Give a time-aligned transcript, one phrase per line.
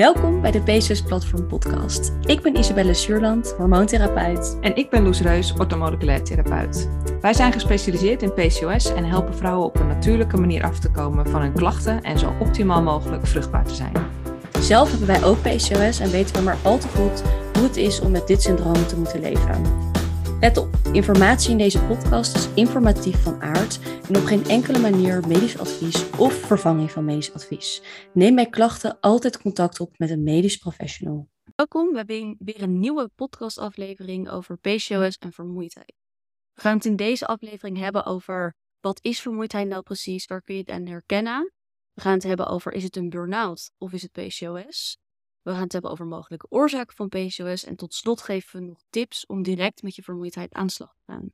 [0.00, 2.12] Welkom bij de PCOS Platform Podcast.
[2.24, 4.58] Ik ben Isabelle Suurland, hormoontherapeut.
[4.60, 6.88] En ik ben Loes Reus, orthomoleculair therapeut.
[7.20, 11.26] Wij zijn gespecialiseerd in PCOS en helpen vrouwen op een natuurlijke manier af te komen
[11.26, 13.92] van hun klachten en zo optimaal mogelijk vruchtbaar te zijn.
[14.60, 17.22] Zelf hebben wij ook PCOS en weten we maar al te goed
[17.54, 19.62] hoe het is om met dit syndroom te moeten leven.
[20.40, 25.26] Let op, informatie in deze podcast is informatief van aard en op geen enkele manier
[25.26, 27.82] medisch advies of vervanging van medisch advies.
[28.12, 31.28] Neem bij klachten altijd contact op met een medisch professional.
[31.54, 35.94] Welkom bij weer een nieuwe podcastaflevering over PCOS en vermoeidheid.
[36.54, 40.54] We gaan het in deze aflevering hebben over wat is vermoeidheid nou precies, waar kun
[40.54, 41.52] je het aan herkennen.
[41.92, 44.98] We gaan het hebben over is het een burn-out of is het PCOS.
[45.42, 48.80] We gaan het hebben over mogelijke oorzaken van PCOS en tot slot geven we nog
[48.90, 51.32] tips om direct met je vermoeidheid aan de slag te gaan.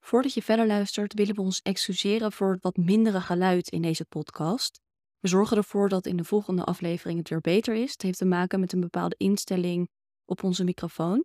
[0.00, 4.04] Voordat je verder luistert, willen we ons excuseren voor het wat mindere geluid in deze
[4.04, 4.80] podcast.
[5.18, 7.92] We zorgen ervoor dat in de volgende aflevering het weer beter is.
[7.92, 9.88] Het heeft te maken met een bepaalde instelling
[10.24, 11.24] op onze microfoon.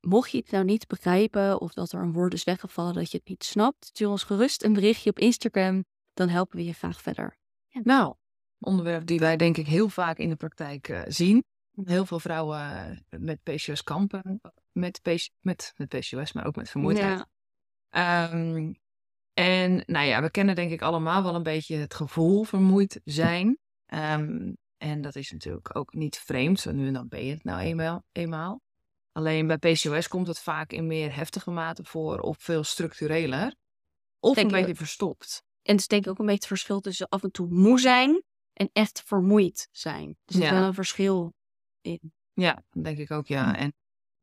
[0.00, 3.16] Mocht je het nou niet begrijpen of dat er een woord is weggevallen dat je
[3.16, 7.02] het niet snapt, stuur ons gerust een berichtje op Instagram, dan helpen we je graag
[7.02, 7.36] verder.
[7.70, 8.14] Nou,
[8.58, 11.44] onderwerp die wij denk ik heel vaak in de praktijk uh, zien.
[11.84, 12.60] Heel veel vrouwen
[13.10, 14.40] uh, met PCOS kampen,
[14.72, 17.26] met, PC, met, met PCOS, maar ook met vermoeidheid.
[17.90, 18.32] Ja.
[18.32, 18.76] Um,
[19.32, 23.58] en nou ja, we kennen denk ik allemaal wel een beetje het gevoel vermoeid zijn.
[23.94, 27.60] Um, en dat is natuurlijk ook niet vreemd, nu en dan ben je het nou
[27.60, 28.04] eenmaal.
[28.12, 28.60] eenmaal.
[29.12, 33.54] Alleen bij PCOS komt het vaak in meer heftige mate voor of veel structureler.
[34.20, 35.42] Of denk een beetje verstopt.
[35.62, 37.80] En het is denk ik ook een beetje het verschil tussen af en toe moe
[37.80, 38.22] zijn
[38.56, 40.16] en echt vermoeid zijn.
[40.24, 41.34] Dus er is wel een verschil
[41.80, 42.12] in.
[42.32, 43.56] Ja, denk ik ook, ja.
[43.56, 43.74] En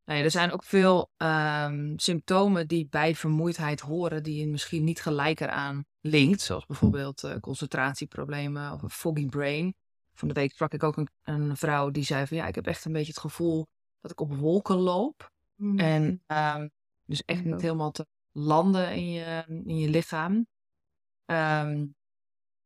[0.06, 4.84] nou ja, er zijn ook veel um, symptomen die bij vermoeidheid horen, die je misschien
[4.84, 6.42] niet gelijk eraan linkt.
[6.42, 9.75] Zoals bijvoorbeeld uh, concentratieproblemen of een foggy brain.
[10.14, 12.68] Van de week sprak ik ook een, een, vrouw die zei van ja, ik heb
[12.68, 13.68] echt een beetje het gevoel
[14.02, 15.31] dat ik op wolken loop.
[15.56, 15.80] Mm.
[15.80, 16.72] En um,
[17.06, 20.47] dus echt niet helemaal te landen in je, in je lichaam.
[21.25, 21.96] Um,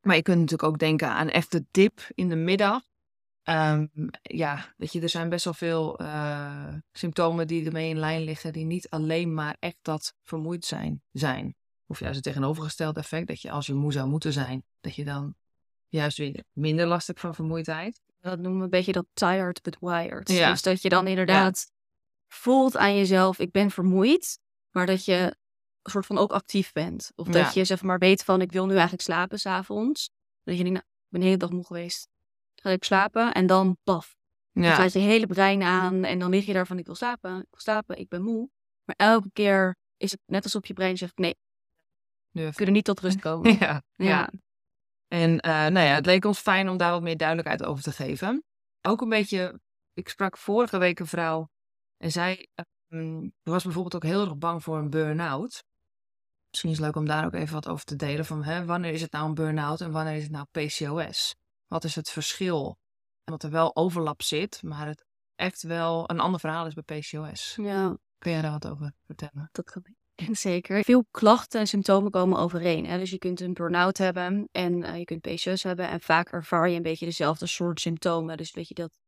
[0.08, 2.82] maar je kunt natuurlijk ook denken aan echt de dip in de middag.
[3.44, 3.90] Um,
[4.22, 8.54] ja, weet je, er zijn best wel veel uh, symptomen die ermee in lijn liggen,
[8.54, 11.02] die niet alleen maar echt dat vermoeid zijn.
[11.12, 11.56] zijn.
[11.86, 15.04] Of juist het tegenovergestelde effect, dat je als je moe zou moeten zijn, dat je
[15.04, 15.36] dan
[15.88, 18.02] juist weer minder last hebt van vermoeidheid.
[18.20, 20.30] Dat noemen we een beetje dat tired but wired.
[20.30, 20.52] Ja.
[20.52, 21.72] Dus dat je dan inderdaad
[22.28, 24.40] voelt aan jezelf, ik ben vermoeid,
[24.72, 25.36] maar dat je
[25.92, 27.12] soort van ook actief bent.
[27.16, 30.10] Of dat je zeg maar weet van ik wil nu eigenlijk slapen s'avonds.
[30.44, 32.08] Dat je denkt, nou, ik ben de hele dag moe geweest.
[32.56, 34.16] Ga ik slapen en dan paf.
[34.52, 34.62] Ja.
[34.62, 37.32] Dan gaat je hele brein aan en dan lig je daar van ik wil slapen,
[37.38, 38.50] ik wil slapen, ik ben moe.
[38.84, 41.36] Maar elke keer is het net alsof je brein zegt nee.
[42.32, 43.58] Nu kunnen niet tot rust komen.
[43.60, 43.82] Ja.
[43.96, 44.30] ja.
[45.08, 47.92] En uh, nou ja, het leek ons fijn om daar wat meer duidelijkheid over te
[47.92, 48.44] geven.
[48.82, 49.60] Ook een beetje,
[49.94, 51.50] ik sprak vorige week een vrouw
[51.98, 52.48] en zij
[52.88, 55.64] um, was bijvoorbeeld ook heel erg bang voor een burn-out.
[56.50, 58.26] Misschien is het leuk om daar ook even wat over te delen.
[58.26, 61.36] Van hè, wanneer is het nou een burn-out en wanneer is het nou PCOS?
[61.68, 62.78] Wat is het verschil?
[63.24, 65.06] En dat er wel overlap zit, maar het
[65.36, 67.58] echt wel een ander verhaal is bij PCOS.
[67.62, 67.98] Ja.
[68.18, 69.50] Kun jij daar wat over vertellen?
[69.52, 69.96] Dat kan ik.
[70.36, 70.84] Zeker.
[70.84, 72.86] Veel klachten en symptomen komen overeen.
[72.86, 72.98] Hè?
[72.98, 75.90] Dus je kunt een burn-out hebben en uh, je kunt PCOS hebben.
[75.90, 78.38] En vaak ervaar je een beetje dezelfde soort symptomen.
[78.38, 79.00] Dus weet je dat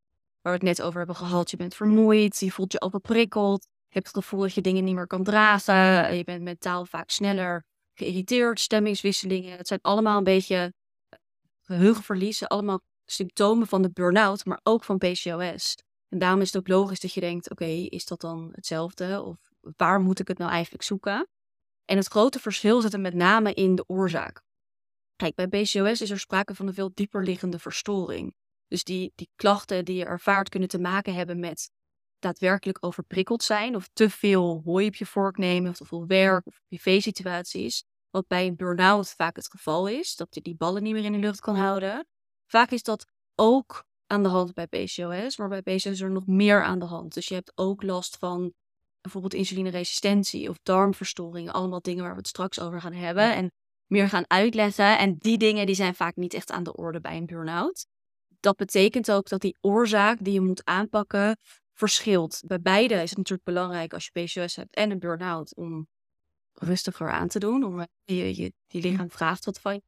[0.41, 1.51] waar we het net over hebben gehad.
[1.51, 3.67] Je bent vermoeid, je voelt je overprikkeld.
[3.89, 6.16] Hebt het gevoel dat je dingen niet meer kan dragen.
[6.16, 8.59] Je bent mentaal vaak sneller geïrriteerd.
[8.59, 9.57] Stemmingswisselingen.
[9.57, 10.73] Het zijn allemaal een beetje
[11.09, 11.19] eh,
[11.61, 12.47] geheugenverliezen.
[12.47, 15.75] Allemaal symptomen van de burn-out, maar ook van PCOS.
[16.09, 19.22] En daarom is het ook logisch dat je denkt: oké, is dat dan hetzelfde?
[19.22, 19.38] Of
[19.78, 21.28] waar moet ik het nou eigenlijk zoeken?
[21.85, 24.41] En het grote verschil zit er met name in de oorzaak.
[25.16, 28.35] Kijk, bij PCOS is er sprake van een veel dieper liggende verstoring.
[28.67, 31.72] Dus die, die klachten die je ervaart kunnen te maken hebben met
[32.19, 36.46] daadwerkelijk overprikkeld zijn of te veel hooi op je vork nemen of te veel werk
[36.46, 37.84] of privé-situaties.
[38.09, 41.12] Wat bij een burn-out vaak het geval is, dat je die ballen niet meer in
[41.12, 42.08] de lucht kan houden.
[42.46, 46.28] Vaak is dat ook aan de hand bij PCOS, maar bij PCOS is er nog
[46.28, 47.14] meer aan de hand.
[47.14, 48.53] Dus je hebt ook last van
[49.02, 51.53] bijvoorbeeld insulineresistentie of darmverstoringen.
[51.53, 53.52] Allemaal dingen waar we het straks over gaan hebben en
[53.85, 54.97] meer gaan uitleggen.
[54.97, 57.85] En die dingen die zijn vaak niet echt aan de orde bij een burn-out.
[58.40, 61.38] Dat betekent ook dat die oorzaak die je moet aanpakken
[61.79, 62.41] verschilt.
[62.46, 65.87] Bij beide is het natuurlijk belangrijk als je PCOS hebt en een burn-out om
[66.53, 67.64] rustiger aan te doen.
[67.64, 69.81] Om je, je, je lichaam vraagt wat van je.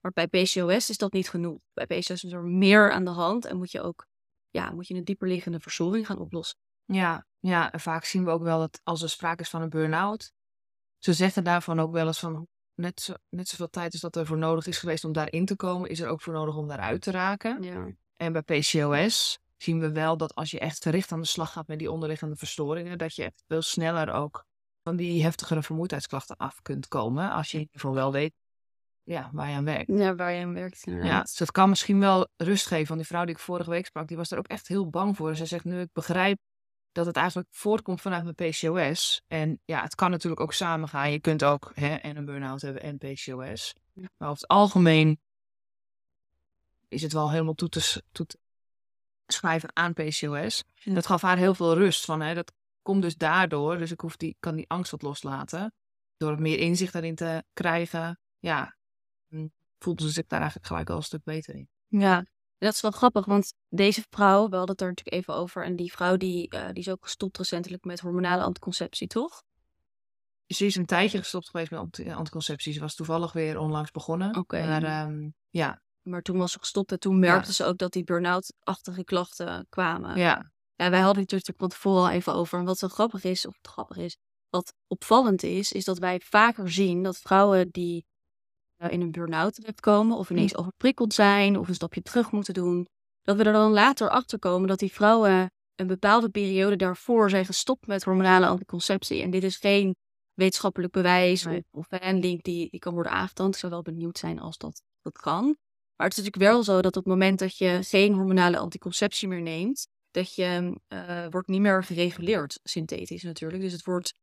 [0.00, 1.58] Maar bij PCOS is dat niet genoeg.
[1.72, 4.06] Bij PCOS is er meer aan de hand en moet je ook
[4.50, 6.58] ja, moet je een dieperliggende verstoring gaan oplossen.
[6.84, 9.68] Ja, ja, en vaak zien we ook wel dat als er sprake is van een
[9.68, 10.32] burn-out,
[10.98, 14.26] ze zeggen daarvan ook wel eens van net, zo, net zoveel tijd als dat er
[14.26, 17.00] voor nodig is geweest om daarin te komen, is er ook voor nodig om daaruit
[17.02, 17.62] te raken.
[17.62, 17.92] Ja.
[18.16, 21.66] En bij PCOS zien we wel dat als je echt gericht aan de slag gaat
[21.66, 24.46] met die onderliggende verstoringen, dat je veel sneller ook
[24.82, 27.30] van die heftigere vermoeidheidsklachten af kunt komen.
[27.30, 28.32] Als je in ieder geval wel weet
[29.08, 29.88] ja, waar je aan werkt.
[29.88, 30.82] Ja, waar je aan werkt.
[30.84, 32.86] Ja, dus dat kan misschien wel rust geven.
[32.86, 35.16] Want die vrouw die ik vorige week sprak, die was er ook echt heel bang
[35.16, 35.36] voor.
[35.36, 36.38] Ze zegt nu, ik begrijp
[36.92, 39.22] dat het eigenlijk voortkomt vanuit mijn PCOS.
[39.26, 41.10] En ja, het kan natuurlijk ook samengaan.
[41.10, 43.74] Je kunt ook hè, en een burn-out hebben en PCOS.
[43.92, 44.08] Ja.
[44.16, 45.20] Maar over het algemeen
[46.88, 48.38] is het wel helemaal toe te, toe te
[49.32, 50.64] schrijven aan PCOS.
[50.74, 50.94] Ja.
[50.94, 52.04] Dat gaf haar heel veel rust.
[52.04, 52.52] Van, hè, dat
[52.82, 53.78] komt dus daardoor.
[53.78, 55.72] Dus ik hoef die, kan die angst wat loslaten.
[56.16, 58.20] Door meer inzicht daarin te krijgen.
[58.38, 58.76] Ja,
[59.28, 61.68] mm, voelde ze zich daar eigenlijk gelijk al een stuk beter in.
[61.86, 62.24] Ja,
[62.58, 65.76] dat is wel grappig, want deze vrouw, we hadden het er natuurlijk even over, en
[65.76, 69.42] die vrouw die, eh, die is ook gestopt recentelijk met hormonale anticonceptie, toch?
[70.46, 72.72] Ze is een tijdje gestopt geweest met anti- anticonceptie.
[72.72, 74.36] Ze was toevallig weer onlangs begonnen.
[74.36, 74.66] Oké.
[74.66, 78.04] Maar ehm, ja, Maar toen was ze gestopt en toen merkte ze ook dat die
[78.04, 80.16] burn-out-achtige klachten kwamen.
[80.16, 82.58] ja, Ja, wij hadden het natuurlijk van tevoren al even over.
[82.58, 84.16] En wat zo grappig is, of grappig is,
[84.48, 88.06] wat opvallend is, is dat wij vaker zien dat vrouwen die
[88.76, 92.86] eh, in een burn-out terechtkomen, of ineens overprikkeld zijn, of een stapje terug moeten doen,
[93.22, 97.44] dat we er dan later achter komen dat die vrouwen een bepaalde periode daarvoor zijn
[97.44, 99.22] gestopt met hormonale anticonceptie.
[99.22, 99.96] En dit is geen
[100.34, 101.64] wetenschappelijk bewijs Nee.
[101.70, 103.54] of, of een link die, die kan worden aangetoond.
[103.54, 105.56] Ik zou wel benieuwd zijn als dat, dat kan.
[105.98, 109.28] Maar het is natuurlijk wel zo dat op het moment dat je geen hormonale anticonceptie
[109.28, 113.62] meer neemt, dat je eh, wordt niet meer gereguleerd, synthetisch natuurlijk.
[113.62, 114.14] Dus het wordt,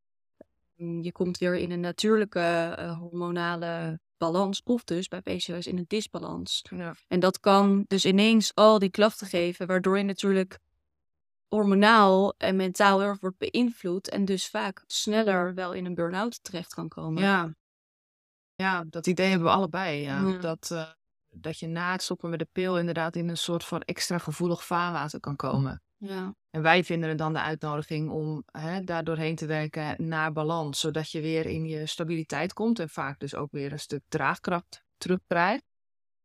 [0.76, 5.78] mm, je komt weer in een natuurlijke eh, hormonale balans, of dus bij PCOS in
[5.78, 6.64] een disbalans.
[6.76, 6.94] ja.
[7.08, 10.58] En dat kan dus ineens al die klachten geven, waardoor je natuurlijk
[11.48, 16.44] hormonaal en mentaal heel erg wordt beïnvloed en dus vaak sneller wel in een burn-out
[16.44, 17.22] terecht kan komen.
[17.22, 17.54] ja.
[18.54, 20.02] Ja, dat idee hebben we allebei.
[20.02, 20.20] Ja.
[20.20, 20.38] Ja.
[20.38, 20.90] Dat, eh,
[21.40, 24.64] dat je na het stoppen met de pil inderdaad in een soort van extra gevoelig
[24.64, 25.82] vaarwater kan komen.
[25.98, 26.34] Ja.
[26.50, 30.80] En wij vinden het dan de uitnodiging om hè, daar doorheen te werken naar balans.
[30.80, 34.84] Zodat je weer in je stabiliteit komt en vaak dus ook weer een stuk draagkracht
[34.96, 35.64] terugkrijgt.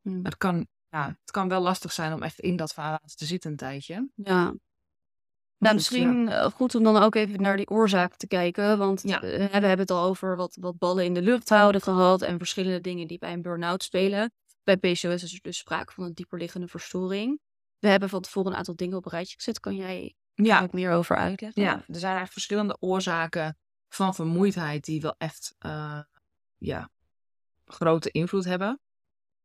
[0.01, 0.19] Hm.
[0.23, 3.51] Het kan, ja, het kan wel lastig zijn om echt in dat vaarwater te zitten
[3.51, 4.09] een tijdje.
[4.15, 4.53] Ja.
[5.57, 8.77] Nou, misschien eh, goed om dan ook even naar die oorzaak te kijken.
[8.77, 9.21] Want Ja.
[9.21, 12.21] eh, we hebben het al over wat, wat ballen in de lucht houden gehad.
[12.21, 14.31] En verschillende dingen die bij een burn-out spelen.
[14.63, 17.39] Bij PCOS is er dus sprake van een dieperliggende verstoring.
[17.79, 19.59] We hebben van tevoren een aantal dingen op een rijtje gezet.
[19.59, 21.61] Kan jij Ja, daar ook meer over uitleggen?
[21.61, 25.99] Ja, er zijn eigenlijk verschillende oorzaken van vermoeidheid die wel echt eh,
[26.57, 26.89] ja,
[27.65, 28.79] grote invloed hebben.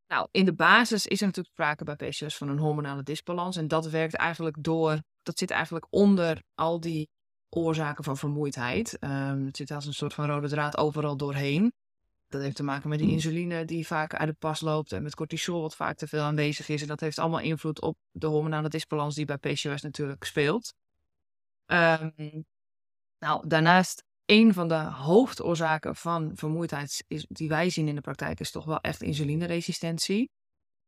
[0.09, 3.57] Nou, in de basis is er natuurlijk sprake bij PCOS van een hormonale disbalans.
[3.57, 7.11] En dat werkt eigenlijk door, dat zit eigenlijk onder al die
[7.49, 8.99] oorzaken van vermoeidheid.
[8.99, 11.73] Ehm, het zit als een soort van rode draad overal doorheen.
[12.29, 15.15] Dat heeft te maken met die insuline die vaak uit de pas loopt en met
[15.15, 16.83] cortisol wat vaak te veel aanwezig is.
[16.83, 20.75] En dat heeft allemaal invloed op de hormonale disbalans die bij PCOS natuurlijk speelt.
[21.67, 22.43] Ehm,
[23.19, 28.41] nou, daarnaast, een van de hoofdoorzaken van vermoeidheid is, die wij zien in de praktijk
[28.41, 30.31] is toch wel echt insulineresistentie.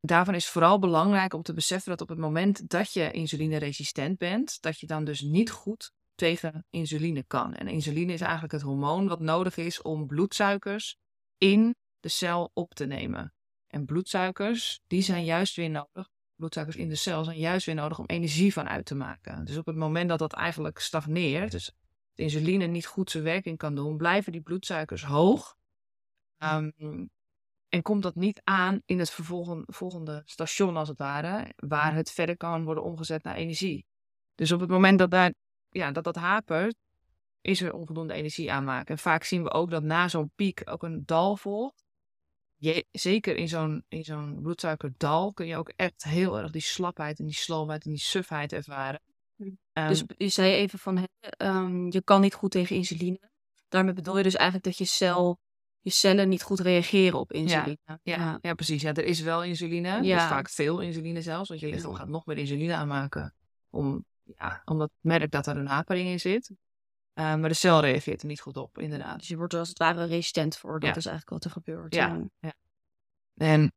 [0.00, 4.60] Daarvan is vooral belangrijk om te beseffen dat op het moment dat je insulineresistent bent,
[4.60, 7.54] dat je dan dus niet goed tegen insuline kan.
[7.54, 10.96] En insuline is eigenlijk het hormoon wat nodig is om bloedsuikers
[11.38, 13.32] in de cel op te nemen.
[13.66, 16.08] En bloedsuikers, die zijn juist weer nodig.
[16.34, 19.44] Bloedsuikers in de cel zijn juist weer nodig om energie van uit te maken.
[19.44, 21.72] Dus op het moment dat dat eigenlijk stagneert, dus
[22.12, 25.56] de insuline niet goed zijn werking kan doen, blijven die bloedsuikers hoog.
[26.36, 26.70] Ehm,
[27.68, 29.10] en komt dat niet aan in het
[29.66, 33.86] volgende station, als het ware, waar het verder kan worden omgezet naar energie.
[34.34, 35.34] Dus op het moment dat daar,
[35.68, 36.76] ja, dat, dat hapert,
[37.40, 38.94] is er onvoldoende energie aanmaken.
[38.94, 41.86] En vaak zien we ook dat na zo'n piek ook een dal volgt.
[42.56, 47.18] Je, zeker in zo'n, in zo'n bloedsuikerdal kun je ook echt heel erg die slapheid
[47.18, 49.00] en die sloomheid en die sufheid ervaren.
[49.36, 49.50] Hm.
[49.72, 53.20] Ehm, Dus je zei even van, ehm, je kan niet goed tegen insuline.
[53.68, 55.38] Daarmee bedoel je dus eigenlijk dat je, cel,
[55.80, 57.78] je cellen niet goed reageren op insuline.
[58.02, 58.54] Ja, ja.
[58.54, 58.82] precies.
[58.82, 59.88] Ja, er is wel insuline.
[59.88, 60.28] Er is Ja.
[60.28, 61.48] vaak veel insuline zelfs.
[61.48, 61.96] Want je lichaam Ja.
[61.96, 63.34] gaat nog meer insuline aanmaken.
[63.70, 64.04] Om,
[64.36, 66.50] ja, omdat het merkt dat er een hapering in zit.
[67.18, 69.18] Eh, maar de cel reageert er niet goed op, inderdaad.
[69.18, 70.80] Dus je wordt er als het ware resistent voor.
[70.80, 70.96] Dat Ja.
[70.96, 71.94] is eigenlijk wat er gebeurt.
[71.94, 72.22] Ja.
[73.34, 73.72] En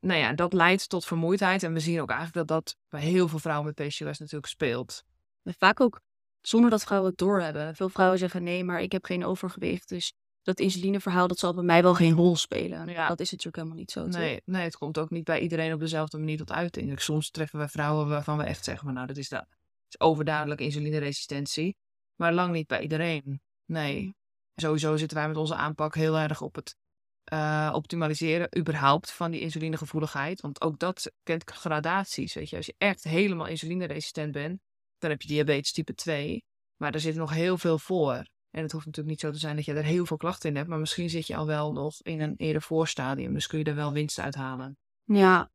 [0.00, 1.62] nou ja, dat leidt tot vermoeidheid.
[1.62, 5.02] En we zien ook eigenlijk dat dat bij heel veel vrouwen met PCOS natuurlijk speelt.
[5.44, 6.00] Vaak ook
[6.40, 7.74] zonder dat vrouwen het doorhebben.
[7.74, 9.88] Veel vrouwen zeggen nee, maar ik heb geen overgewicht.
[9.88, 10.12] Dus
[10.42, 12.88] dat insulineverhaal, dat zal bij mij wel geen rol spelen.
[12.88, 13.08] Ja.
[13.08, 14.02] Dat is natuurlijk helemaal niet zo.
[14.08, 14.20] toch?
[14.20, 17.00] Nee, nee, het komt ook niet bij iedereen op dezelfde manier tot uiting.
[17.00, 19.46] Soms treffen we vrouwen waarvan we echt zeggen, nou, dat is, dat
[19.88, 21.76] is overduidelijk insulineresistentie.
[22.20, 23.40] Maar lang niet bij iedereen.
[23.64, 24.14] Nee.
[24.54, 26.76] Sowieso zitten wij met onze aanpak heel erg op het
[27.24, 30.40] eh, optimaliseren, überhaupt, van die insulinegevoeligheid.
[30.40, 32.34] Want ook dat kent gradaties.
[32.34, 34.60] Weet je, als je echt helemaal insulineresistent bent,
[34.98, 36.44] dan heb je diabetes type 2.
[36.76, 38.28] Maar er zit nog heel veel voor.
[38.50, 40.56] En het hoeft natuurlijk niet zo te zijn dat je er heel veel klachten in
[40.56, 43.32] hebt, maar misschien zit je al wel nog in een eerder voorstadium.
[43.32, 44.78] Dus kun je er wel winst uit halen.
[45.04, 45.50] Ja,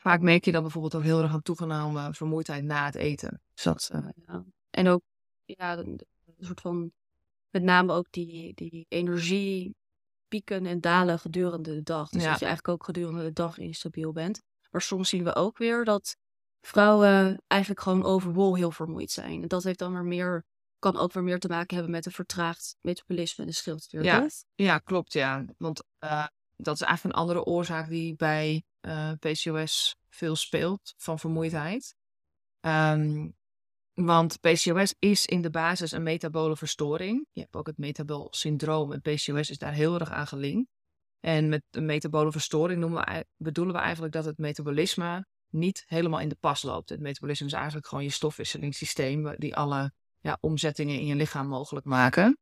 [0.00, 3.40] Vaak merk je dan bijvoorbeeld ook heel erg aan toegenomen vermoeidheid na het eten.
[3.54, 4.44] Dus dat, eh, ja.
[4.70, 5.02] En ook,
[5.58, 6.00] ja, een
[6.40, 6.92] een soort van,
[7.50, 9.76] met name ook die, die energie
[10.28, 12.08] pieken en dalen gedurende de dag.
[12.08, 12.30] Dus Ja.
[12.30, 14.42] dat je eigenlijk ook gedurende de dag instabiel bent.
[14.70, 16.16] Maar soms zien we ook weer dat
[16.60, 19.42] vrouwen eigenlijk gewoon overal heel vermoeid zijn.
[19.42, 20.44] En dat heeft dan weer meer,
[20.78, 24.46] kan ook weer meer te maken hebben met een vertraagd metabolisme en de schildkliertest.
[24.54, 25.44] Ja, klopt, ja.
[25.58, 26.26] Want eh,
[26.56, 31.94] dat is eigenlijk een andere oorzaak die bij eh, PCOS veel speelt van vermoeidheid.
[32.60, 33.28] Ehm,
[34.04, 37.26] want PCOS is in de basis een metabole verstoring.
[37.32, 40.70] Je hebt ook het metabol syndroom en PCOS is daar heel erg aan gelinkt.
[41.20, 46.28] En met een metabole verstoring we, bedoelen we eigenlijk dat het metabolisme niet helemaal in
[46.28, 46.88] de pas loopt.
[46.88, 51.46] Het metabolisme is eigenlijk gewoon je stofwisselingssysteem wa- die alle ja, omzettingen in je lichaam
[51.46, 52.38] mogelijk maken.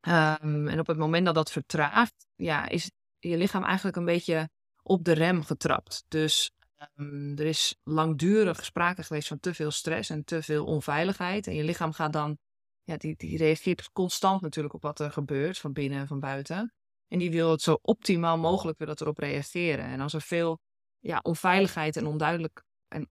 [0.00, 4.50] Ehm, en op het moment dat dat vertraagt, ja, is je lichaam eigenlijk een beetje
[4.82, 6.04] op de rem getrapt.
[6.08, 11.46] Dus ehm, er is langdurig sprake geweest van te veel stress en te veel onveiligheid.
[11.46, 12.38] En je lichaam gaat dan,
[12.82, 16.74] ja, die, die reageert constant natuurlijk op wat er gebeurt, van binnen en van buiten.
[17.08, 19.84] En die wil het zo optimaal mogelijk wil het erop reageren.
[19.84, 20.60] En als er veel
[20.98, 23.10] ja, onveiligheid en onduidelijk en,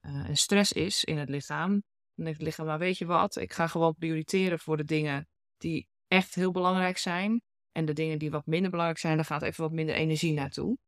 [0.00, 1.70] eh, stress is in het lichaam,
[2.14, 5.28] dan denkt het lichaam, nou weet je wat, ik ga gewoon prioriteren voor de dingen
[5.56, 7.42] die echt heel belangrijk zijn.
[7.72, 10.78] En de dingen die wat minder belangrijk zijn, daar gaat even wat minder energie naartoe.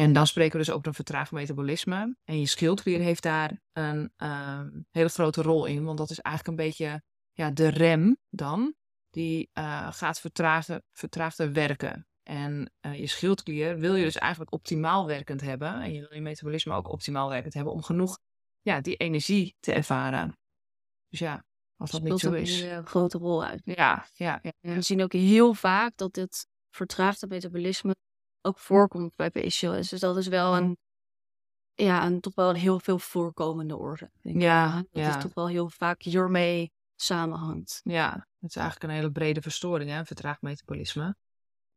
[0.00, 2.16] En dan spreken we dus over een vertraagd metabolisme.
[2.24, 5.84] En je schildklier heeft daar een ehm, hele grote rol in.
[5.84, 7.02] Want dat is eigenlijk een beetje
[7.32, 8.74] ja, de rem dan.
[9.10, 12.06] Die eh, gaat vertraagder, vertraagder werken.
[12.22, 15.80] En eh, je schildklier wil je dus eigenlijk optimaal werkend hebben.
[15.80, 17.72] En je wil je metabolisme ook optimaal werkend hebben.
[17.72, 18.18] Om genoeg
[18.60, 20.38] ja, die energie te ervaren.
[21.08, 21.44] Dus ja,
[21.76, 22.60] als dat niet zo ook is.
[22.60, 23.60] een grote rol uit.
[23.64, 24.52] Ja, ja, ja.
[24.60, 27.94] En we zien ook heel vaak dat dit vertraagde metabolisme
[28.42, 29.88] ook voorkomt bij PCOS.
[29.88, 30.76] Dus dat is wel een,
[31.74, 33.76] ja, een toch wel een heel veel voorkomende
[34.20, 34.42] denk ik.
[34.42, 35.16] Ja, Dat ja.
[35.16, 37.80] is toch wel heel vaak hiermee samenhangt.
[37.84, 41.16] Ja, het is eigenlijk een hele brede verstoring, hè, vertraagd metabolisme.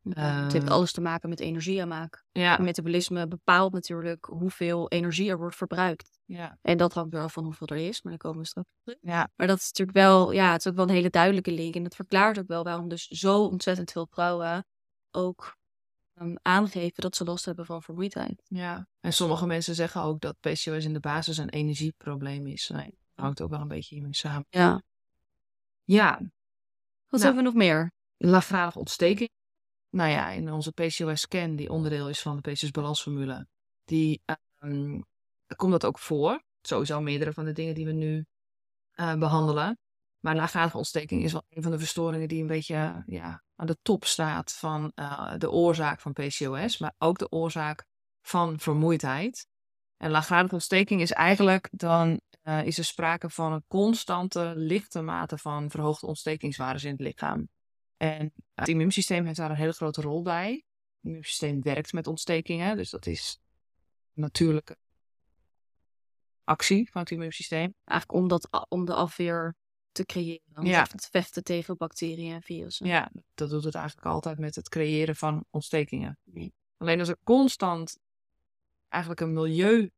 [0.09, 0.73] het heeft Ehm.
[0.73, 2.23] alles te maken met energieaanmaak.
[2.31, 6.19] Ja, metabolisme bepaalt natuurlijk hoeveel energie er wordt verbruikt.
[6.25, 8.97] ja, En dat hangt wel van hoeveel er is, maar daar komen we straks terug.
[9.01, 11.75] ja, Maar dat is natuurlijk wel, ja, het is ook wel een hele duidelijke link.
[11.75, 14.65] En dat verklaart ook wel waarom dus zo ontzettend veel vrouwen
[15.11, 15.57] ook
[16.41, 18.41] aangeven dat ze last hebben van vermoeidheid.
[18.47, 18.87] ja.
[18.99, 22.69] En sommige mensen zeggen ook dat PCOS in de basis een energieprobleem is.
[22.69, 24.45] Nee, dat hangt ook wel een beetje hiermee samen.
[24.49, 24.81] Ja.
[25.83, 26.11] Ja,
[27.07, 27.23] Wat Nou.
[27.23, 27.91] hebben we nog meer?
[28.17, 29.29] laaggradige ontsteking.
[29.89, 33.47] Nou ja, in onze PCOS-scan, die onderdeel is van de PCOS-balansformule,
[33.85, 35.01] die ehm,
[35.55, 36.43] komt dat ook voor.
[36.61, 38.25] Sowieso meerdere van de dingen die we nu
[38.91, 39.77] eh, behandelen.
[40.23, 43.77] Maar laaggradige ontsteking is wel een van de verstoringen die een beetje ja, aan de
[43.81, 47.85] top staat van eh, de oorzaak van PCOS, maar ook de oorzaak
[48.21, 49.47] van vermoeidheid.
[49.97, 55.37] En laaggradige ontsteking is eigenlijk dan eh, is er sprake van een constante lichte mate
[55.37, 57.49] van verhoogde ontstekingswaardes in het lichaam.
[57.97, 60.51] En het immuunsysteem heeft daar een hele grote rol bij.
[60.51, 63.39] Het immuunsysteem werkt met ontstekingen, dus dat is
[64.13, 64.77] natuurlijke
[66.43, 67.73] actie van het immuunsysteem.
[67.83, 69.55] Eigenlijk om, dat, om de afweer
[69.93, 70.41] te creëren.
[70.55, 70.83] Om Ja.
[70.85, 72.87] te vechten tegen bacteriën en virussen.
[72.87, 76.17] Ja, dat doet het eigenlijk altijd met het creëren van ontstekingen.
[76.23, 76.53] Nee.
[76.77, 77.97] Alleen als er constant
[78.89, 79.91] eigenlijk een milieu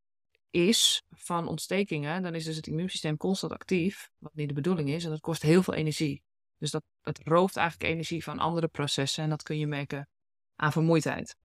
[0.50, 5.04] is van ontstekingen, dan is dus het immuunsysteem constant actief, wat niet de bedoeling is,
[5.04, 6.24] en dat kost heel veel energie.
[6.58, 10.10] Dus dat, het rooft eigenlijk energie van andere processen en dat kun je merken
[10.56, 11.36] aan vermoeidheid.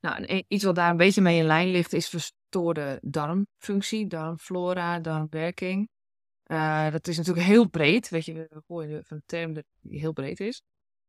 [0.00, 4.06] Nou, en e- iets wat daar een beetje mee in lijn ligt, is verstoorde darmfunctie,
[4.06, 5.88] darmflora, darmwerking.
[6.48, 10.12] Eh, dat is natuurlijk heel breed, weet je, we gooien van een term die heel
[10.12, 10.62] breed is.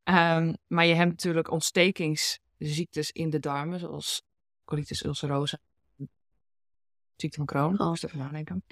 [0.03, 4.21] Ehm, maar je hebt natuurlijk ontstekingsziektes in de darmen, zoals
[4.65, 5.57] colitis ulcerosa,
[7.15, 7.81] ziekte van Crohn.
[7.81, 7.95] Oh.
[8.01, 8.63] Even nadenken.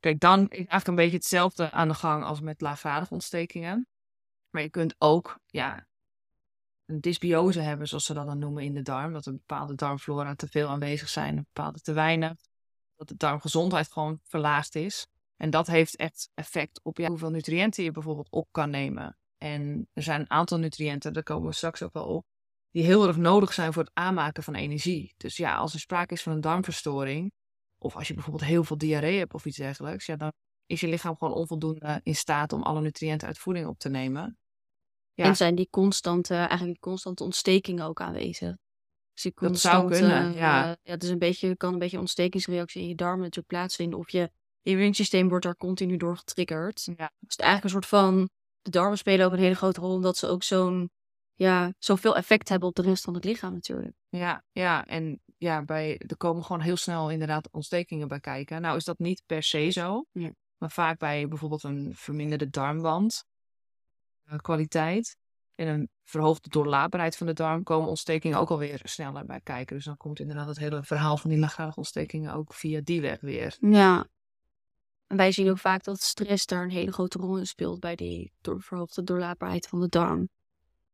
[0.00, 3.88] Kijk, dan is eigenlijk een beetje hetzelfde aan de gang als met laaggradige ontstekingen.
[4.50, 5.86] Maar je kunt ook, ja,
[6.86, 9.12] een dysbiose hebben, zoals ze dat dan noemen in de darm.
[9.12, 12.34] Dat een bepaalde darmflora te veel aanwezig zijn, een bepaalde te weinig.
[12.96, 15.06] Dat de darmgezondheid gewoon verlaagd is.
[15.36, 19.18] En dat heeft echt effect op ja, hoeveel nutriënten je bijvoorbeeld op kan nemen.
[19.38, 22.26] En er zijn een aantal nutriënten, daar komen we straks ook wel op,
[22.70, 25.14] die heel erg nodig zijn voor het aanmaken van energie.
[25.16, 27.32] Dus ja, als er sprake is van een darmverstoring,
[27.78, 30.32] of als je bijvoorbeeld heel veel diarree hebt of iets dergelijks, ja, dan
[30.66, 34.38] is je lichaam gewoon onvoldoende in staat om alle nutriënten uit voeding op te nemen.
[35.12, 35.24] Ja.
[35.24, 38.56] En zijn die constante, eigenlijk die constante ontstekingen ook aanwezig.
[39.12, 40.62] Dus die Dat zou kunnen, ja.
[40.62, 43.46] eh, ja, het is een beetje, kan een beetje een ontstekingsreactie in je darmen natuurlijk
[43.46, 43.98] plaatsvinden.
[43.98, 44.30] Of je
[44.64, 46.84] immuunsysteem wordt daar continu door getriggerd.
[46.84, 46.92] Ja.
[46.94, 48.28] Dus het is eigenlijk een soort van,
[48.62, 50.90] de darmen spelen ook een hele grote rol, omdat ze ook zo'n,
[51.34, 53.94] ja, zoveel effect hebben op de rest van het lichaam natuurlijk.
[54.08, 58.60] Ja, ja, en ja, bij, er komen gewoon heel snel inderdaad ontstekingen bij kijken.
[58.60, 60.30] Nou is dat niet per se zo, Ja.
[60.58, 63.24] maar vaak bij bijvoorbeeld een verminderde darmwand
[64.24, 65.16] eh, kwaliteit
[65.54, 69.76] en een verhoogde doorlaatbaarheid van de darm komen ontstekingen ook alweer sneller bij kijken.
[69.76, 73.20] Dus dan komt inderdaad het hele verhaal van die laaggradige ontstekingen ook via die weg
[73.20, 73.56] weer.
[73.60, 74.06] Ja.
[75.14, 77.96] En wij zien ook vaak dat stress daar een hele grote rol in speelt bij
[77.96, 80.28] die door, verhoogde doorlaatbaarheid van de darm.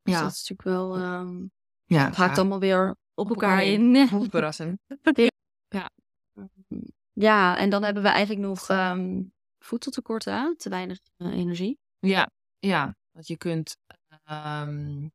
[0.02, 0.20] Dus Ja.
[0.22, 1.46] dat is natuurlijk wel, ehm
[1.84, 4.08] Ja, het haakt allemaal weer op elkaar elkaar in.
[4.30, 4.80] verrassend.
[7.12, 9.22] Ja, en dan hebben we eigenlijk nog ehm
[9.58, 11.78] voedseltekorten, te weinig eh, energie.
[11.98, 13.76] Ja, ja, want je kunt
[14.24, 15.08] ehm,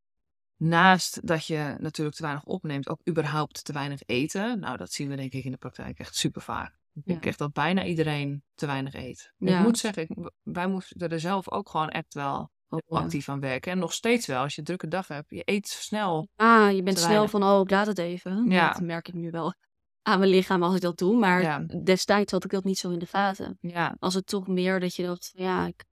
[0.58, 4.60] naast dat je natuurlijk te weinig opneemt, ook überhaupt te weinig eten.
[4.60, 6.76] Nou, dat zien we denk ik in de praktijk echt super vaak.
[6.96, 9.32] Ik denk echt dat bijna iedereen te weinig eet.
[9.38, 12.50] Ik moet zeggen, ik- wij moesten er zelf ook gewoon echt wel
[12.88, 13.72] actief aan werken.
[13.72, 16.28] En nog steeds wel, als je een drukke dag hebt, je eet snel.
[16.36, 18.50] Ah, je bent snel van, oh, ik laat het even.
[18.50, 18.72] Ja.
[18.72, 19.54] Dat merk ik nu wel
[20.08, 21.16] aan mijn lichaam als ik dat doe.
[21.18, 21.60] Maar Ja.
[21.84, 23.58] destijds had ik dat niet zo in de gaten.
[23.62, 25.84] Ja, Als het toch meer dat je dacht, ja, ik,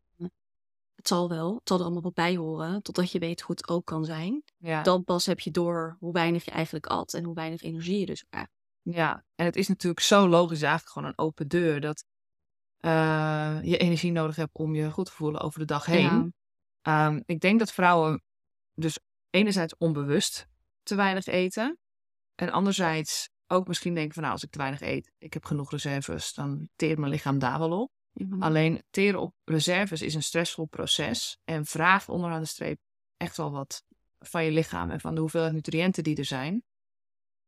[0.95, 1.53] het zal wel.
[1.55, 2.81] Het zal er allemaal wel bij horen.
[2.81, 4.43] Totdat je weet hoe het ook kan zijn.
[4.57, 7.13] ja, Dan pas heb je door hoe weinig je eigenlijk at.
[7.13, 8.51] En hoe weinig energie je dus krijgt.
[8.83, 9.25] Ja.
[9.35, 12.05] En het is natuurlijk zo logisch, eigenlijk gewoon een open deur, dat
[12.77, 16.33] eh, je energie nodig hebt om je goed te voelen over de dag heen.
[16.81, 17.07] Ja.
[17.07, 18.23] Ehm, ik denk dat vrouwen
[18.73, 18.99] dus
[19.29, 20.47] enerzijds onbewust
[20.83, 21.77] te weinig eten.
[22.35, 25.71] En anderzijds ook misschien denken van nou, als ik te weinig eet, ik heb genoeg
[25.71, 27.91] reserves, dan teert mijn lichaam daar wel op.
[28.13, 28.43] Mhm.
[28.43, 32.79] Alleen teren op reserves is een stressvol proces en vraagt onderaan de streep
[33.17, 33.83] echt wel wat
[34.19, 36.63] van je lichaam en van de hoeveelheid nutriënten die er zijn.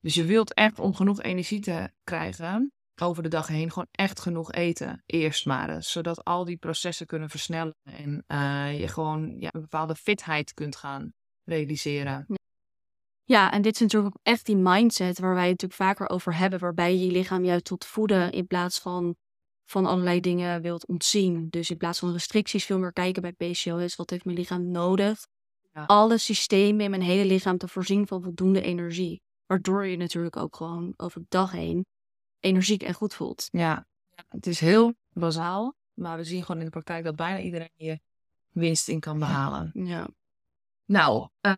[0.06, 2.72] Dus je wilt echt om genoeg energie te krijgen
[3.02, 5.04] over de dag heen gewoon echt genoeg eten.
[5.06, 9.62] Eerst maar eens, zodat al die processen kunnen versnellen en eh, je gewoon ja, een
[9.62, 11.14] bepaalde fitheid kunt gaan
[11.44, 12.26] realiseren.
[13.24, 16.38] Ja, en dit is natuurlijk ook echt die mindset waar wij het natuurlijk vaker over
[16.38, 16.60] hebben.
[16.60, 19.16] Waarbij je je lichaam juist tot voeden in plaats van
[19.70, 21.50] van allerlei dingen wilt ontzien.
[21.50, 23.96] Dus in plaats van restricties veel meer kijken bij PCOS.
[23.96, 25.28] Wat heeft mijn lichaam nodig?
[25.74, 25.86] Ja.
[25.86, 29.24] Alle systemen in mijn hele lichaam te voorzien van voldoende energie.
[29.46, 31.86] Waardoor je natuurlijk ook gewoon over de dag heen
[32.40, 33.48] energiek en goed voelt.
[33.52, 33.86] Ja,
[34.28, 38.00] het is heel bazaal, maar we zien gewoon in de praktijk dat bijna iedereen hier
[38.50, 39.72] winst in kan behalen.
[39.74, 40.08] Ja.
[40.86, 41.54] Nou, ehm,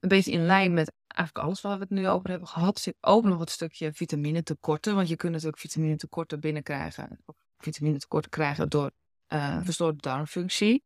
[0.00, 2.96] een beetje in lijn met eigenlijk alles waar we het nu over hebben gehad, zit
[3.00, 4.94] ook nog het stukje vitamine tekorten.
[4.94, 7.18] Want je kunt natuurlijk vitamine tekorten binnenkrijgen.
[7.24, 8.90] Of vitamine tekorten krijgen door
[9.26, 10.82] eh verstoorde darmfunctie.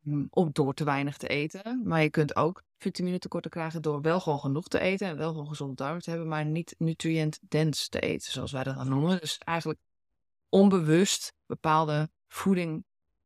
[0.00, 1.80] Mm, Of door te weinig te eten.
[1.84, 5.08] Maar je kunt ook vitamine krijgen door wel gewoon genoeg te eten.
[5.08, 6.28] En wel gewoon gezonde darmen te hebben.
[6.28, 9.20] Maar niet nutriënt-dense te eten, zoals wij dat noemen.
[9.20, 9.80] Dus eigenlijk
[10.48, 12.84] onbewust bepaalde voeding,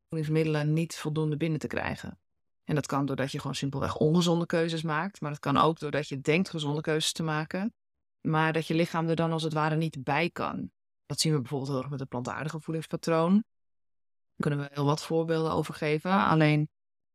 [0.09, 2.19] voedingsmiddelen niet voldoende binnen te krijgen.
[2.65, 5.21] En dat kan doordat je gewoon simpelweg ongezonde keuzes maakt.
[5.21, 7.75] Maar dat kan ook doordat je denkt gezonde keuzes te maken.
[8.21, 10.71] Maar dat je lichaam er dan als het ware niet bij kan.
[11.07, 13.33] Dat zien we bijvoorbeeld heel erg met het plantaardige voedingspatroon.
[13.33, 16.11] Daar kunnen we heel wat voorbeelden over geven.
[16.11, 16.69] Alleen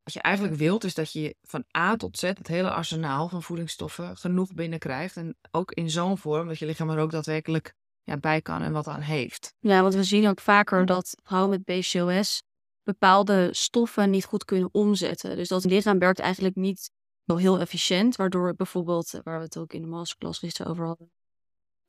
[0.06, 3.44] wat je eigenlijk wilt is dat je van A tot Z het hele arsenaal van
[3.44, 5.18] voedingsstoffen genoeg binnenkrijgt.
[5.18, 8.72] En ook in zo'n vorm dat je lichaam er ook daadwerkelijk ja, bij kan en
[8.72, 9.54] wat aan heeft.
[9.60, 12.44] Ja, want we zien ook vaker dat vrouwen met PCOS
[12.84, 15.36] bepaalde stoffen niet goed kunnen omzetten.
[15.36, 16.91] Dus dat lichaam werkt eigenlijk niet
[17.26, 20.86] heel efficiënt, waardoor het bijvoorbeeld, eh, waar we het ook in de masterclass gisteren over
[20.86, 21.12] hadden,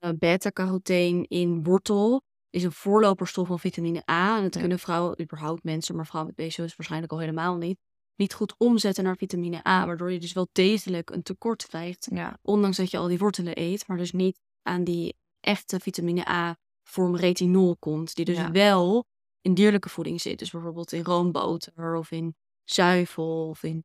[0.01, 4.37] uh, beta-carotene in wortel is een voorloperstof van vitamine A.
[4.37, 4.61] En dat Ja.
[4.61, 7.79] kunnen vrouwen, überhaupt mensen, maar vrouwen met PCOS waarschijnlijk al helemaal niet,
[8.17, 12.39] niet goed omzetten naar vitamine A, waardoor je dus wel degelijk een tekort krijgt, Ja,
[12.43, 16.57] ondanks dat je al die wortelen eet, maar dus niet aan die echte vitamine A
[16.83, 18.51] vorm retinol komt, die dus Ja.
[18.51, 19.05] wel
[19.41, 20.39] in dierlijke voeding zit.
[20.39, 23.85] Dus bijvoorbeeld in roomboter of in zuivel of in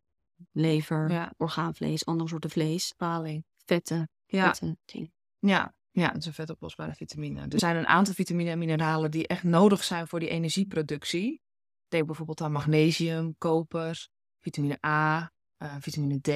[0.52, 1.34] lever, Ja.
[1.38, 5.14] orgaanvlees, andere soorten vlees, paling, vetten, ja, vette dingen.
[5.40, 7.46] ja, ja, het is een vetoplosbare vitamine.
[7.50, 11.42] Er zijn een aantal vitamine en mineralen die echt nodig zijn voor die energieproductie.
[11.88, 14.10] Denk bijvoorbeeld aan magnesium, koper,
[14.42, 16.28] vitamine A, eh, vitamine D,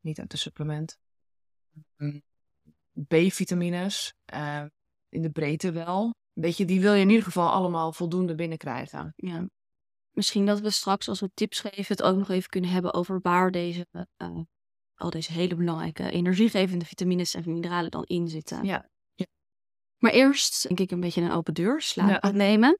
[0.00, 0.98] niet uit de supplement.
[1.96, 2.22] Mm,
[3.08, 4.64] B-vitamines, eh,
[5.08, 6.14] in de breedte wel.
[6.32, 9.12] Weet je, die wil je in ieder geval allemaal voldoende binnenkrijgen.
[9.16, 9.48] Ja.
[10.10, 13.20] Misschien dat we straks, als we tips geven, het ook nog even kunnen hebben over
[13.22, 14.40] waar deze, eh,
[14.94, 18.64] al deze hele belangrijke energiegevende vitamines en mineralen dan in zitten.
[18.64, 18.88] Ja,
[19.98, 22.30] Maar eerst, denk ik, een beetje een open deur, slaap Ja.
[22.30, 22.78] nemen.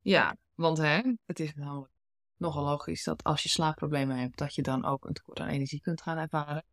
[0.00, 1.92] ja want hè, het is namelijk
[2.40, 5.80] nogal logisch dat als je slaapproblemen hebt, dat je dan ook een tekort aan energie
[5.80, 6.64] kunt gaan ervaren.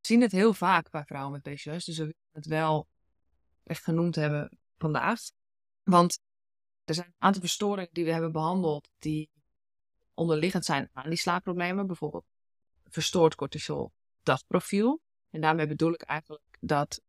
[0.00, 2.88] We zien het heel vaak bij vrouwen met PCOS, dus we willen het wel
[3.64, 5.20] echt genoemd hebben vandaag.
[5.82, 6.18] Want
[6.84, 9.30] er zijn een aantal verstoringen die we hebben behandeld die
[10.14, 11.86] onderliggend zijn aan die slaapproblemen.
[11.86, 12.24] Bijvoorbeeld
[12.84, 13.92] verstoord cortisol
[14.22, 15.00] dagprofiel.
[15.30, 17.00] En daarmee bedoel ik eigenlijk dat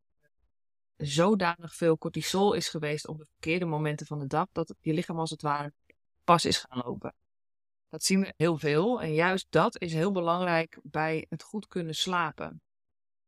[0.96, 5.18] zodanig veel cortisol is geweest op de verkeerde momenten van de dag, dat je lichaam
[5.18, 5.72] als het ware
[6.24, 7.14] pas is gaan lopen.
[7.88, 11.94] Dat zien we heel veel en juist dat is heel belangrijk bij het goed kunnen
[11.94, 12.62] slapen.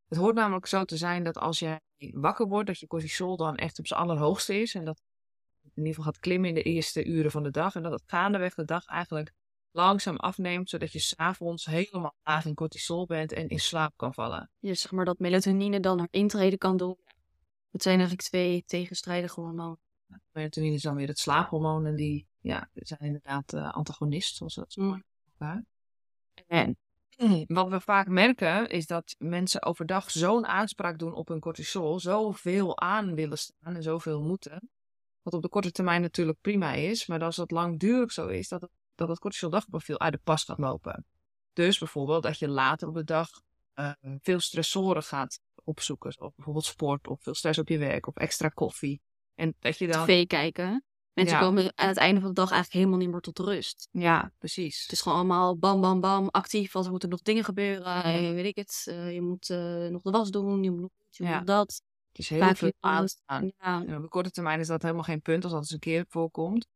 [0.09, 3.57] Het hoort namelijk zo te zijn dat als jij wakker wordt, dat je cortisol dan
[3.57, 5.03] echt op zijn allerhoogste is en dat
[5.63, 8.03] in ieder geval gaat klimmen in de eerste uren van de dag en dat het
[8.07, 9.33] gaandeweg de dag eigenlijk
[9.71, 14.51] langzaam afneemt, zodat je s'avonds helemaal laag in cortisol bent en in slaap kan vallen.
[14.59, 16.99] Ja, zeg maar dat melatonine dan haar intrede kan doen.
[17.71, 19.79] Het zijn eigenlijk twee tegenstrijdige hormonen.
[20.33, 24.73] Melatonine is dan weer het slaaphormoon en die ja, zijn inderdaad uh, antagonist, zoals dat
[24.73, 25.05] zo Mm.
[25.39, 25.65] elkaar.
[26.47, 26.77] En
[27.47, 32.81] wat we vaak merken is dat mensen overdag zo'n aanspraak doen op hun cortisol, zoveel
[32.81, 34.71] aan willen staan en zoveel moeten.
[35.23, 38.61] Wat op de korte termijn natuurlijk prima is, maar als dat langdurig zo is, dat
[38.61, 41.05] het, dat het uit de pas gaat lopen.
[41.53, 43.29] Dus bijvoorbeeld dat je later op de dag
[43.75, 43.93] uh,
[44.23, 48.49] veel stressoren gaat opzoeken, zoals bijvoorbeeld sport of veel stress op je werk of extra
[48.49, 49.01] koffie.
[49.41, 50.05] En dat je dan.
[50.07, 50.85] TV kijken.
[51.13, 51.43] Mensen Ja.
[51.43, 53.89] komen aan het einde van de dag eigenlijk helemaal niet meer tot rust.
[53.91, 54.83] Ja, precies.
[54.83, 56.73] Het is gewoon allemaal bam, bam, bam, actief.
[56.73, 58.03] Want er moeten nog dingen gebeuren.
[58.05, 58.83] eh, weet ik het.
[58.89, 60.63] eh, je moet eh, nog de was doen.
[60.63, 61.41] Je moet nog je Ja.
[61.41, 61.83] dat.
[62.09, 63.53] Het is heel Vaak veel aanstaan.
[63.59, 65.79] Ja, En op de korte termijn is dat helemaal geen punt als dat eens een
[65.79, 66.67] keer voorkomt.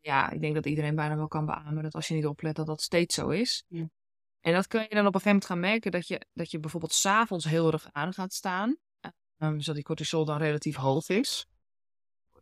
[0.00, 2.66] Ja, ik denk dat iedereen bijna wel kan beamen dat als je niet oplet dat
[2.66, 3.64] dat steeds zo is.
[3.68, 3.88] Ja.
[4.40, 6.58] En dat kun je dan op een gegeven moment gaan merken dat je, dat je
[6.60, 8.76] bijvoorbeeld s'avonds heel erg aan gaat staan.
[9.42, 11.46] Um, zodat die cortisol dan relatief hoog is.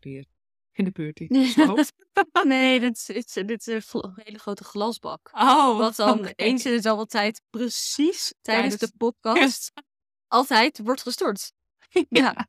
[0.04, 0.24] Hier
[0.72, 1.18] in de buurt
[1.56, 1.90] hoog.
[2.44, 5.30] nee, dit is, dit is, een hele grote glasbak.
[5.32, 9.72] Oh, Wat dan eens in de zoveel tijd precies tijdens Tijdens- de podcast
[10.28, 11.52] altijd wordt gestort.
[12.08, 12.48] Ja.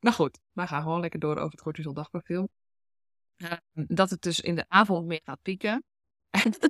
[0.00, 2.48] Nou goed, wij gaan gewoon lekker door over het cortisol dagprofiel.
[3.72, 5.84] Dat het dus in de avond meer gaat pieken.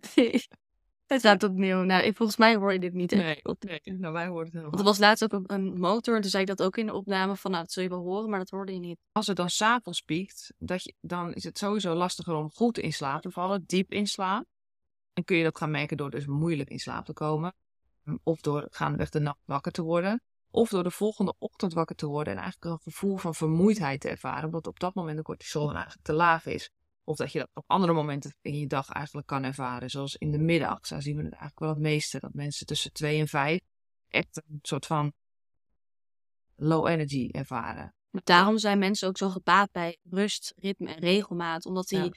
[1.06, 1.82] Het staat opnieuw.
[1.82, 3.10] Nou, ik- volgens mij hoor je dit niet.
[3.10, 4.70] Nee, nee, nou wij horen het helemaal.
[4.70, 6.14] Want er was laatst ook een, een motor.
[6.14, 7.36] En toen zei ik dat ook in de opname.
[7.36, 8.98] Van nou, dat zul je wel horen, maar dat hoorde je niet.
[9.12, 12.92] als het dan s'avonds piekt, dat je, dan is het sowieso lastiger om goed in
[12.92, 14.44] slaap te vallen, diep in slaap.
[15.12, 17.54] En kun je dat gaan merken door dus moeilijk in slaap te komen.
[18.22, 20.22] Of door gaandeweg de nacht wakker te worden.
[20.50, 24.08] Of door de volgende ochtend wakker te worden en eigenlijk een gevoel van vermoeidheid te
[24.08, 24.44] ervaren.
[24.44, 26.70] Omdat op dat moment de cortisol eigenlijk te laag is.
[27.08, 29.90] Of dat je dat op andere momenten in je dag eigenlijk kan ervaren.
[29.90, 30.86] Zoals in de middag.
[30.86, 32.20] Zo zien we het eigenlijk wel het meeste.
[32.20, 33.60] Dat mensen tussen twee en vijf
[34.08, 35.12] echt een soort van
[36.56, 37.94] low energy ervaren.
[38.10, 41.66] Daarom zijn mensen ook zo gebaat bij rust, ritme en regelmaat.
[41.66, 42.10] Omdat die Ja.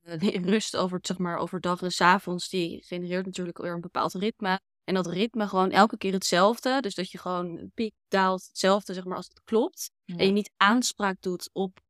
[0.00, 3.80] eh, die rust over, zeg maar, overdag en 's avonds, die genereert natuurlijk weer een
[3.80, 4.60] bepaald ritme.
[4.84, 6.80] En dat ritme gewoon elke keer hetzelfde.
[6.80, 9.90] Dus dat je gewoon piek, daalt, hetzelfde, zeg maar, als het klopt.
[10.04, 11.80] En je niet aanspraak doet op,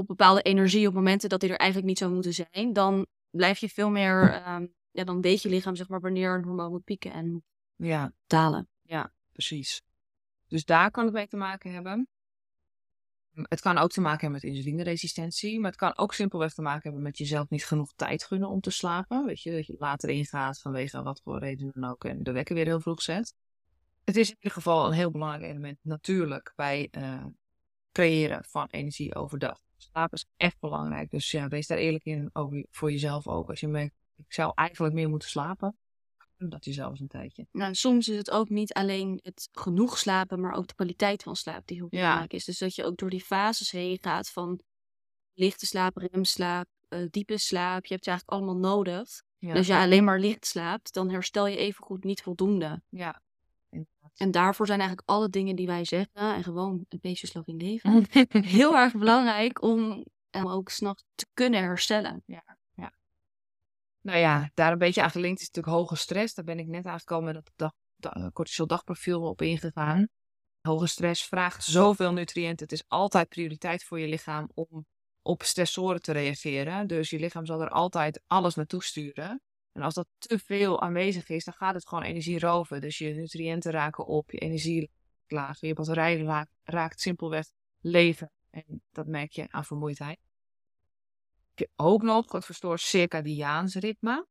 [0.00, 2.72] op bepaalde energie op momenten dat die er eigenlijk niet zou moeten zijn.
[2.72, 6.44] Dan blijf je veel meer, ehm, ja, dan weet je lichaam, zeg maar, wanneer een
[6.44, 7.44] hormoon moet pieken en
[7.76, 8.68] Ja, dalen.
[9.32, 9.82] Precies.
[10.48, 12.08] Dus daar kan het mee te maken hebben.
[13.32, 16.82] Het kan ook te maken hebben met insulineresistentie, maar het kan ook simpelweg te maken
[16.82, 19.24] hebben met jezelf niet genoeg tijd gunnen om te slapen.
[19.26, 22.54] Weet je, dat je later ingaat vanwege wat voor reden dan ook en de wekker
[22.54, 23.34] weer heel vroeg zet.
[24.04, 27.24] Het is in ieder geval een heel belangrijk element natuurlijk bij eh,
[27.92, 29.58] creëren van energie overdag.
[29.82, 33.48] Slaap is echt belangrijk, dus ja, wees daar eerlijk in over, voor jezelf ook.
[33.50, 35.76] Als je merkt, ik zou eigenlijk meer moeten slapen,
[36.36, 37.46] doe dat jezelf eens een tijdje.
[37.52, 41.36] Nou, soms is het ook niet alleen het genoeg slapen, maar ook de kwaliteit van
[41.36, 41.98] slaap die heel Ja.
[42.00, 42.44] belangrijk is.
[42.44, 44.60] Dus dat je ook door die fases heen gaat van
[45.34, 47.84] lichte slaap, remslaap, eh, diepe slaap.
[47.86, 49.22] Je hebt het eigenlijk allemaal nodig.
[49.38, 52.82] Ja, Dus als je alleen maar licht slaapt, dan herstel je evengoed niet voldoende.
[52.88, 53.22] ja.
[54.20, 57.56] En daarvoor zijn eigenlijk alle dingen die wij zeggen, en gewoon een beetje slow in
[57.56, 58.06] leven,
[58.44, 62.22] heel erg belangrijk om hem ook s'nachts te kunnen herstellen.
[64.02, 66.34] Nou ja, daar een beetje aan gelinkt is natuurlijk hoge stress.
[66.34, 70.08] Daar ben ik net eigenlijk al met het dag, da- eh, cortisol dagprofiel op ingegaan.
[70.60, 72.66] Hoge stress vraagt zoveel nutriënten.
[72.66, 74.86] Het is altijd prioriteit voor je lichaam om
[75.22, 76.86] op stressoren te reageren.
[76.86, 79.40] Dus je lichaam zal er altijd alles naartoe sturen.
[79.72, 82.80] En als dat te veel aanwezig is, dan gaat het gewoon energie roven.
[82.80, 84.90] Dus je nutriënten raken op, je energie
[85.26, 87.46] laag, je batterij raakt, raakt simpelweg
[87.80, 88.30] leven.
[88.50, 90.18] En dat merk je aan vermoeidheid.
[91.48, 94.26] Heb je ook nog het verstoord circadiaans ritme.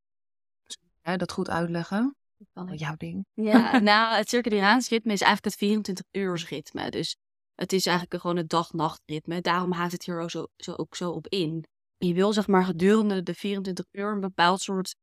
[1.01, 2.15] Hè, dat goed uitleggen.
[2.37, 2.79] Ik.
[2.79, 3.25] Jouw ding.
[3.33, 6.89] Ja, nou, het circadiaans ritme is eigenlijk het 24 uurs ritme.
[6.89, 7.17] Dus
[7.55, 9.41] het is eigenlijk gewoon het dag-nacht ritme.
[9.41, 11.65] Daarom haakt het hier ook zo, zo, ook zo op in.
[11.97, 14.95] je wil zeg maar gedurende de 24 uur een bepaald soort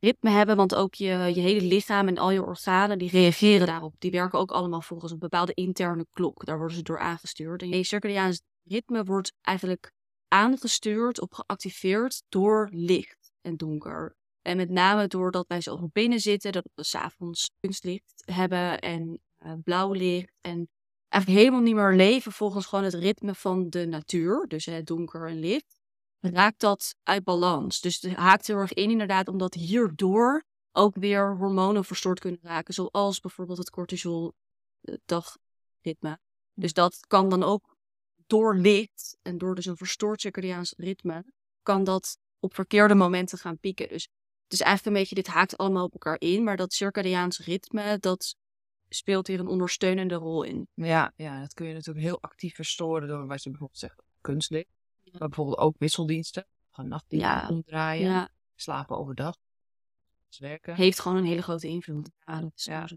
[0.00, 3.94] ritme hebben, want ook je, je hele lichaam en al je organen die reageren daarop.
[3.98, 6.44] Die werken ook allemaal volgens een bepaalde interne klok.
[6.44, 7.62] Daar worden ze door aangestuurd.
[7.62, 9.92] En je circadiaans ritme wordt eigenlijk
[10.28, 14.16] aangestuurd of geactiveerd door licht en donker.
[14.42, 19.52] En met name doordat wij zo binnen zitten, dat we s'avonds kunstlicht hebben en uh,
[19.64, 20.32] blauw licht.
[20.40, 20.68] En
[21.08, 24.44] eigenlijk helemaal niet meer leven volgens gewoon het ritme van de natuur.
[24.48, 25.80] Dus het donker en licht.
[26.20, 27.80] Raakt dat uit balans.
[27.80, 32.74] Dus het haakt heel erg in inderdaad, omdat hierdoor ook weer hormonen verstoord kunnen raken.
[32.74, 34.34] Zoals bijvoorbeeld het cortisol
[35.04, 36.18] dagritme.
[36.54, 37.76] Dus dat kan dan ook
[38.26, 41.24] door licht en door dus een verstoord circadiaans ritme,
[41.62, 43.88] kan dat op verkeerde momenten gaan pieken.
[43.88, 44.08] Dus
[44.42, 47.98] het is eigenlijk een beetje, dit haakt allemaal op elkaar in, maar dat circadiaans ritme,
[47.98, 48.36] dat
[48.88, 50.68] speelt hier een ondersteunende rol in.
[50.74, 54.77] Ja, ja, dat kun je natuurlijk heel actief verstoren door wat je bijvoorbeeld zegt, kunstlicht.
[55.12, 57.48] Maar bijvoorbeeld ook wisseldiensten, gaan nachtdiensten ja.
[57.48, 58.28] omdraaien, ja.
[58.54, 59.36] slapen overdag,
[60.28, 60.74] dus werken.
[60.74, 62.10] Heeft gewoon een hele grote invloed.
[62.24, 62.88] Ja, dat is ja.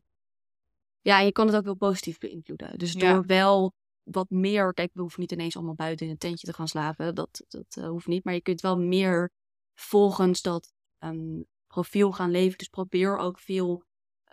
[1.01, 2.77] ja, en je kan het ook wel positief beïnvloeden.
[2.77, 6.47] Dus door wel wat meer, kijk, we hoeven niet ineens allemaal buiten in een tentje
[6.47, 8.23] te gaan slapen, dat, dat uh, hoeft niet.
[8.23, 9.31] Maar je kunt wel meer
[9.73, 12.57] volgens dat um, profiel gaan leven.
[12.57, 13.83] Dus probeer ook veel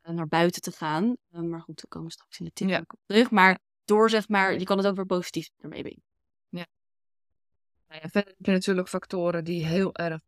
[0.02, 1.16] uh, naar buiten te gaan.
[1.30, 3.30] Uh, maar goed, dan komen we straks in de tip terug.
[3.30, 6.02] Maar door, zeg maar, je kan het ook weer positief ermee.
[7.88, 10.20] Nou ja, verder heb je natuurlijk factoren die heel erg,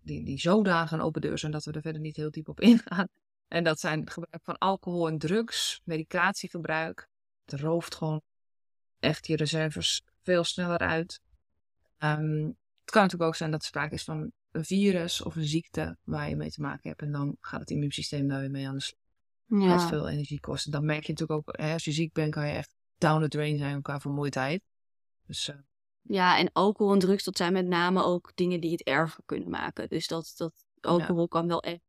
[0.00, 2.60] die, die zodanig een open deur zijn dat we er verder niet heel diep op
[2.60, 3.08] ingaan.
[3.48, 7.08] En dat zijn het gebruik van alcohol en drugs, medicatiegebruik.
[7.44, 8.22] Het rooft gewoon
[8.98, 11.20] echt je reserves veel sneller uit.
[11.98, 15.46] Um, het kan natuurlijk ook zijn dat er sprake is van een virus of een
[15.46, 17.02] ziekte waar je mee te maken hebt.
[17.02, 19.00] En dan gaat het immuunsysteem daar weer mee aan de slag.
[19.46, 19.76] Ja.
[19.76, 20.72] Dat veel energie kosten.
[20.72, 23.28] Dan merk je natuurlijk ook, hè, als je ziek bent, kan je echt down the
[23.28, 24.62] drain zijn qua vermoeidheid.
[25.26, 25.56] Dus, uh...
[26.02, 29.50] Ja, en alcohol en drugs, dat zijn met name ook dingen die het erger kunnen
[29.50, 29.88] maken.
[29.88, 31.80] Dus dat, dat alcohol kan wel echt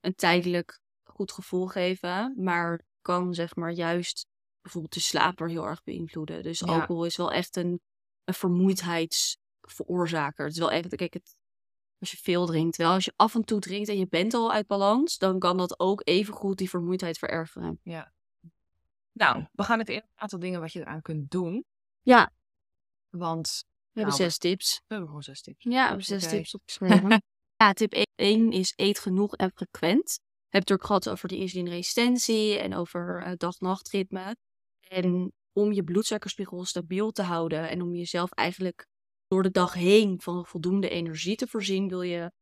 [0.00, 4.26] een tijdelijk goed gevoel geven, maar kan zeg maar juist
[4.60, 6.42] bijvoorbeeld de slaap heel erg beïnvloeden.
[6.42, 7.80] Dus alcohol is wel echt een,
[8.24, 10.44] een vermoeidheidsveroorzaker.
[10.44, 11.36] Het is wel echt, kijk, het,
[11.98, 14.52] als je veel drinkt, wel als je af en toe drinkt en je bent al
[14.52, 17.80] uit balans, dan kan dat ook even goed die vermoeidheid verergeren.
[17.82, 18.12] Ja.
[19.12, 21.64] Nou, we gaan het in een aantal dingen wat je eraan kunt doen.
[22.02, 22.32] Ja.
[23.18, 23.64] Want
[23.96, 24.74] we hebben nou, zes tips.
[24.76, 25.64] We hebben gewoon zes tips.
[25.64, 27.22] Ja, we hebben zes tips opgeschreven.
[27.62, 30.18] ja, tip 1 is eet genoeg en frequent.
[30.18, 34.36] We hebben het ook gehad over de insulineresistentie en over uh, dag-nachtritme.
[34.88, 38.86] En om je bloedsuikerspiegel stabiel te houden en om jezelf eigenlijk
[39.26, 42.32] door de dag heen van voldoende energie te voorzien, wil je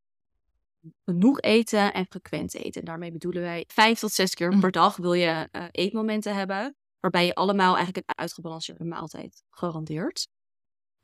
[1.04, 2.80] genoeg eten en frequent eten.
[2.80, 4.60] En daarmee bedoelen wij vijf tot zes keer mm.
[4.60, 10.28] per dag wil je uh, eetmomenten hebben, waarbij je allemaal eigenlijk een uitgebalanceerde maaltijd garandeert.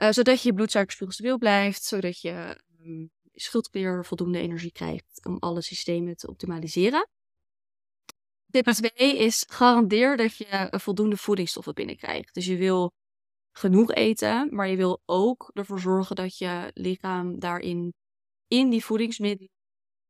[0.03, 5.37] Uh, zodat je je bloedsuikerspiegel stabiel blijft, zodat je um, schildklier voldoende energie krijgt om
[5.39, 7.09] alle systemen te optimaliseren.
[8.51, 12.35] Tip 2 is garandeer dat je voldoende voedingsstoffen binnenkrijgt.
[12.35, 12.93] Dus je wil
[13.53, 17.95] genoeg eten, maar je wil ook ervoor zorgen dat je lichaam daarin,
[18.47, 19.51] in die voedingsmiddelen,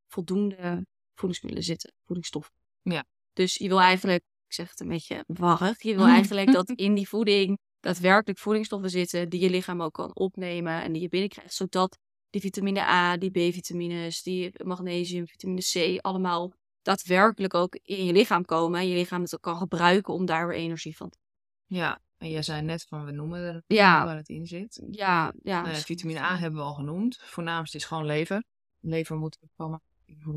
[0.06, 2.54] voldoende voedingsmiddelen zitten, voedingsstoffen.
[2.82, 3.04] Ja.
[3.32, 6.94] Dus je wil eigenlijk, ik zeg het een beetje warrig, je wil eigenlijk dat in
[6.94, 11.54] die voeding daadwerkelijk voedingsstoffen zitten die je lichaam ook kan opnemen en die je binnenkrijgt,
[11.54, 11.98] zodat
[12.30, 18.44] die vitamine A, die B-vitamines, die magnesium, vitamine C, allemaal daadwerkelijk ook in je lichaam
[18.44, 21.18] komen en je lichaam het ook kan gebruiken om daar weer energie van te
[21.66, 24.04] Ja, en jij zei net van we noemen er ja.
[24.04, 24.82] waar het in zit.
[24.90, 25.66] Ja, ja.
[25.66, 27.16] Uh, vitamine A hebben we al genoemd.
[27.16, 28.44] Voornaamst is gewoon lever.
[28.80, 29.82] Lever moet komen.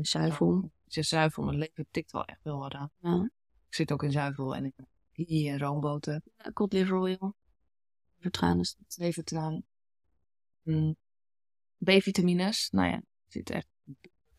[0.00, 0.70] Zuivel.
[0.86, 2.90] Is zuivel, maar lever tikt wel echt wel wat aan.
[3.00, 3.30] Ja.
[3.68, 4.74] Ik zit ook in zuivel en in
[5.14, 6.22] en roomboter.
[6.36, 7.34] Ja, cod liver oil.
[8.16, 8.96] Levertraan is dat.
[8.96, 9.62] Levertraan.
[10.62, 10.96] Mm.
[11.78, 13.68] B-vitamines, nou ja, zit echt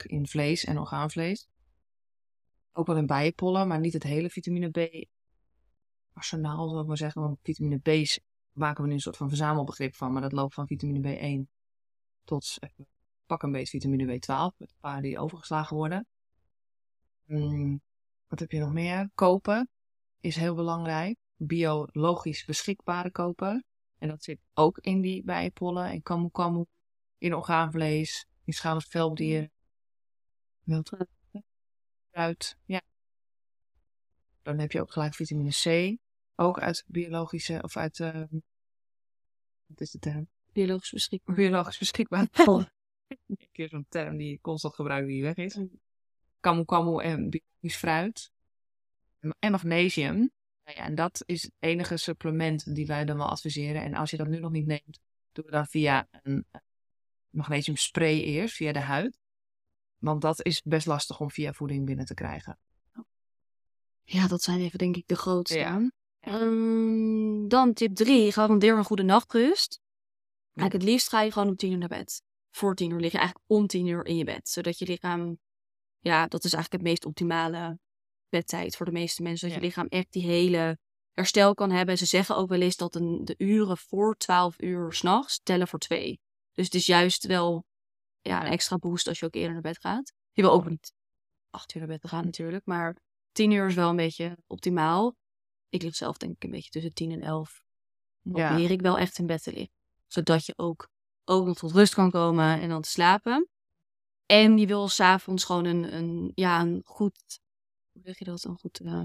[0.06, 1.48] in vlees en orgaanvlees.
[2.72, 5.08] Ook wel in bijenpollen, maar niet het hele vitamine B
[6.14, 7.22] arsenaal, zou ik maar zeggen.
[7.22, 8.20] Want vitamine B
[8.52, 10.12] maken we nu een soort van verzamelbegrip van.
[10.12, 11.52] Maar dat loopt van vitamine B1
[12.24, 12.58] tot
[13.26, 14.58] pak een beetje vitamine B12.
[14.58, 16.08] Met een paar die overgeslagen worden.
[17.26, 17.82] Hmm,
[18.28, 19.10] wat heb je nog meer?
[19.16, 19.70] Kopen
[20.26, 21.18] is heel belangrijk.
[21.36, 23.66] Biologisch beschikbare kopen.
[23.98, 26.66] En dat zit ook in die bijenpollen en kamu kamu.
[27.18, 29.52] In orgaanvlees, in schaalens velddieren.
[30.64, 30.92] Wild
[32.12, 32.82] fruit, ja.
[34.42, 35.98] Dan heb je ook gelijk vitamine C.
[36.36, 38.24] Ook uit biologische, of uit, uh,
[39.66, 40.28] wat is de term?
[40.54, 41.36] Biologisch beschikbaar.
[41.36, 42.28] Biologisch beschikbaar.
[43.28, 45.60] Een keer zo'n term die constant gebruikt die weg is.
[46.40, 48.34] Kamu kamu en biologisch fruit.
[49.40, 50.16] En magnesium.
[50.64, 53.82] Nou ja, en dat is het enige supplement die wij dan wel adviseren.
[53.82, 55.00] En als je dat nu nog niet neemt,
[55.32, 56.46] doe dan via een
[57.30, 59.18] magnesiumspray eerst via de huid.
[59.98, 62.60] Want dat is best lastig om via voeding binnen te krijgen.
[64.04, 65.58] Ja, dat zijn even denk ik de grootste.
[65.58, 65.92] Ja.
[66.20, 68.32] Ehm, dan tip 3.
[68.32, 69.80] Garandeer een goede nachtrust.
[70.54, 72.24] Eigenlijk het liefst ga je gewoon om tien uur naar bed.
[72.52, 74.50] Voor tien uur lig je eigenlijk om tien uur in je bed.
[74.50, 75.38] Zodat je lichaam...
[76.00, 77.80] Ja, dat is eigenlijk het meest optimale
[78.38, 79.48] bedtijd voor de meeste mensen.
[79.48, 79.62] Dat Ja.
[79.64, 80.78] je lichaam echt die hele
[81.12, 81.98] herstel kan hebben.
[81.98, 85.80] Ze zeggen ook wel eens dat een, de uren voor 12 uur s'nachts tellen voor
[85.80, 86.20] twee.
[86.54, 87.66] Dus het is juist wel
[88.22, 90.14] ja, een extra boost als je ook eerder naar bed gaat.
[90.32, 90.94] Je wil ook niet
[91.50, 92.66] acht uur naar bed gaan natuurlijk.
[92.66, 92.96] Maar
[93.32, 95.16] tien uur is wel een beetje optimaal.
[95.70, 97.64] Ik lig zelf denk ik een beetje tussen tien en elf.
[98.22, 99.74] Probeer ik wel echt in bed te liggen.
[100.08, 100.90] Zodat je ook,
[101.26, 103.50] ook nog tot rust kan komen en dan te slapen.
[104.26, 107.40] En je wil s'avonds gewoon een, een, ja, een goed,
[107.96, 109.02] hoe zeg je dat, een goed, eh,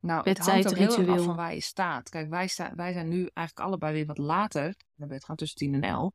[0.00, 2.08] Nou, het hangt ook heel erg af van waar je staat.
[2.08, 5.58] Kijk, wij, sta, wij zijn nu eigenlijk allebei weer wat later naar bed gaan, tussen
[5.58, 6.12] 10 en 11.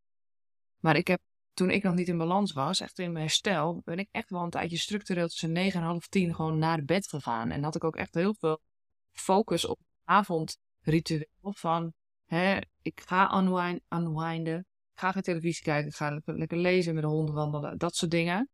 [0.79, 1.21] Maar ik heb,
[1.53, 4.43] toen ik nog niet in balans was, echt in mijn herstel, ben ik echt wel
[4.43, 7.51] een tijdje structureel tussen 9 en half 10 gewoon naar bed gegaan.
[7.51, 8.61] En had ik ook echt heel veel
[9.11, 11.93] focus op avondritueel van,
[12.25, 14.59] hè, ik ga unwind, unwinden,
[14.93, 17.95] ik ga geen televisie kijken, ik ga lekker, lekker lezen, met de honden wandelen, dat
[17.95, 18.49] soort dingen.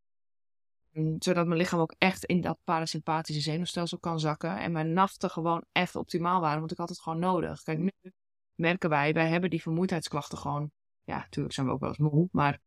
[0.95, 4.57] Mm, Zodat mijn lichaam ook echt in dat parasympathische zenuwstelsel kan zakken.
[4.57, 6.59] En mijn nachten gewoon echt optimaal waren.
[6.59, 7.61] Want ik had het gewoon nodig.
[7.61, 7.91] Kijk, nu
[8.55, 10.71] merken wij, wij hebben die vermoeidheidsklachten gewoon.
[11.03, 12.27] Ja, natuurlijk zijn we ook wel eens moe.
[12.31, 12.59] Maar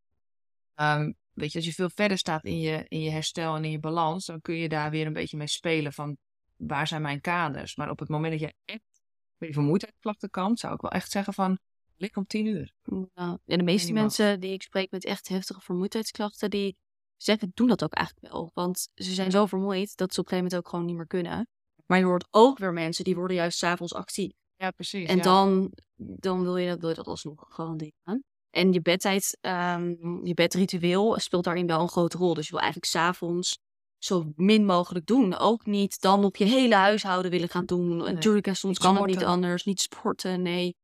[0.75, 3.71] ehm, weet je, als je veel verder staat in je, in je herstel en in
[3.71, 4.27] je balans.
[4.27, 6.17] Dan kun je daar weer een beetje mee spelen van
[6.57, 7.77] waar zijn mijn kaders.
[7.77, 9.03] Maar op het moment dat je echt
[9.37, 10.59] met die vermoeidheidsklachten kampt.
[10.59, 11.59] Zou ik wel echt zeggen van,
[11.97, 12.73] lig om tien uur.
[13.15, 16.77] Ja, en de meeste mensen die ik spreek met echt heftige vermoeidheidsklachten, die
[17.23, 18.51] zeggen, doen dat ook eigenlijk wel.
[18.55, 21.07] Want ze zijn zo vermoeid dat ze op een gegeven moment ook gewoon niet meer
[21.07, 21.49] kunnen.
[21.87, 24.33] Maar je hoort ook weer mensen die worden juist s'avonds actief.
[24.57, 25.09] Ja, precies.
[25.09, 25.23] En ja.
[25.23, 28.25] dan, dan wil, je dat, wil je dat alsnog garanderen.
[28.51, 29.95] En je bedtijd, ehm,
[30.27, 32.35] je bedritueel speelt daarin wel een grote rol.
[32.35, 33.59] Dus je wil eigenlijk s'avonds
[33.99, 35.37] zo min mogelijk doen.
[35.37, 37.97] Ook niet dan nog je hele huishouden willen gaan doen.
[37.97, 39.65] Natuurlijk, en soms Niet kan het niet anders.
[39.65, 40.77] Niet sporten, nee.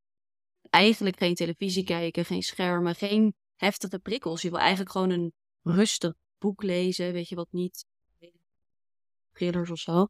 [0.71, 4.43] Eigenlijk geen televisie kijken, geen schermen, geen heftige prikkels.
[4.43, 7.85] Je wil eigenlijk gewoon een rustig boek lezen, weet je wat niet.
[9.33, 10.07] Thrillers of zo.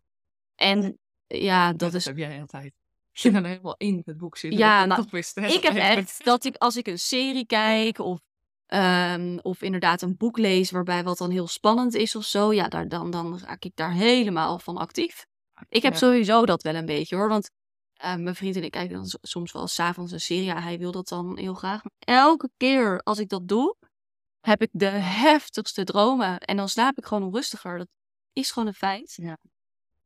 [0.55, 2.73] En ja, dat dat is heb jij altijd.
[3.13, 4.59] Je dan helemaal in het boek zitten.
[4.59, 8.21] Ja, nou, ik heb echt dat ik als ik een serie kijk of,
[8.67, 12.69] ehm, of inderdaad een boek lees waarbij wat dan heel spannend is of zo, ja,
[12.69, 15.27] daar, dan, dan raak ik daar helemaal van actief.
[15.69, 15.99] Ik heb Ja.
[15.99, 17.51] sowieso dat wel een beetje hoor, want
[17.95, 20.45] eh, mijn vriend en ik kijken dan soms wel s'avonds een serie.
[20.45, 21.83] Ja, hij wil dat dan heel graag.
[21.83, 23.77] Maar elke keer als ik dat doe,
[24.45, 27.79] heb ik de heftigste dromen en dan slaap ik gewoon onrustiger.
[27.79, 27.89] Dat
[28.33, 29.19] is gewoon een feit.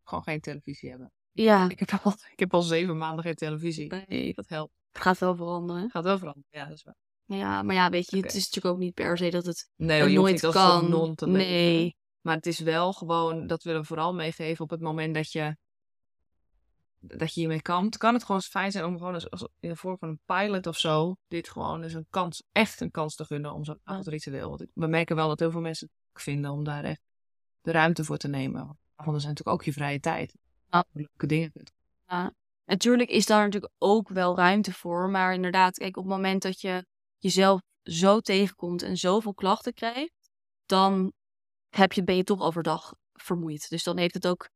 [0.05, 1.13] Gewoon geen televisie hebben.
[1.33, 3.93] Ja, Ik heb al, ik heb al zeven maanden geen televisie.
[4.09, 4.73] nee, Dat helpt.
[4.93, 5.91] het gaat wel veranderen.
[5.91, 6.49] Gaat wel veranderen.
[6.51, 6.97] Ja, dat is waar.
[7.25, 10.13] Ja, maar ja, weet je, het is natuurlijk ook niet per se dat het Nee,
[10.15, 11.15] nooit niet kan.
[11.25, 11.97] nee.
[12.21, 15.57] Maar het is wel gewoon, dat willen we vooral meegeven op het moment dat je,
[17.01, 17.97] dat je hiermee kampt.
[17.97, 20.67] Kan het gewoon fijn zijn om gewoon als, als in de vorm van een pilot
[20.67, 24.49] of zo, dit gewoon eens een kans, echt een kans te gunnen om zo'n avondritueel.
[24.49, 27.01] Want ik- we merken wel dat heel veel mensen het vinden om daar echt
[27.61, 28.67] de ruimte voor te nemen.
[28.67, 30.37] Want avonden zijn natuurlijk ook je vrije tijd.
[30.71, 30.85] Ja.
[30.93, 31.73] Leuke dingen kunt
[32.65, 35.09] Natuurlijk is daar natuurlijk ook wel ruimte voor.
[35.11, 36.87] Maar inderdaad, kijk, op het moment dat je
[37.19, 40.31] jezelf zo tegenkomt en zoveel klachten krijgt,
[40.67, 41.13] dan
[41.69, 43.69] heb je, ben je toch overdag vermoeid.
[43.69, 44.49] Dus dan heeft het ook,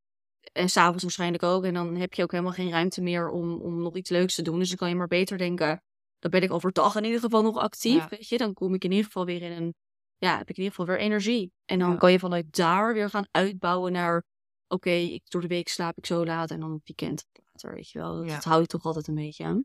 [0.52, 3.82] en s'avonds waarschijnlijk ook, en dan heb je ook helemaal geen ruimte meer om, om
[3.82, 4.58] nog iets leuks te doen.
[4.58, 5.82] Dus dan kan je maar beter denken,
[6.18, 8.08] dan ben ik overdag in ieder geval nog actief, Ja.
[8.08, 8.38] weet je.
[8.38, 9.74] Dan kom ik in ieder geval weer in een,
[10.16, 11.52] ja, heb ik in ieder geval weer energie.
[11.64, 11.96] En dan Ja.
[11.96, 14.24] kan je vanuit daar weer gaan uitbouwen naar,
[14.68, 17.90] oké, ik door de week slaap ik zo laat en dan het weekend later, weet
[17.90, 18.16] je wel.
[18.16, 18.34] Dat, Ja.
[18.34, 19.64] dat hou je toch altijd een beetje aan.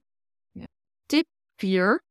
[0.52, 0.66] Ja.
[1.06, 2.04] Tip 4.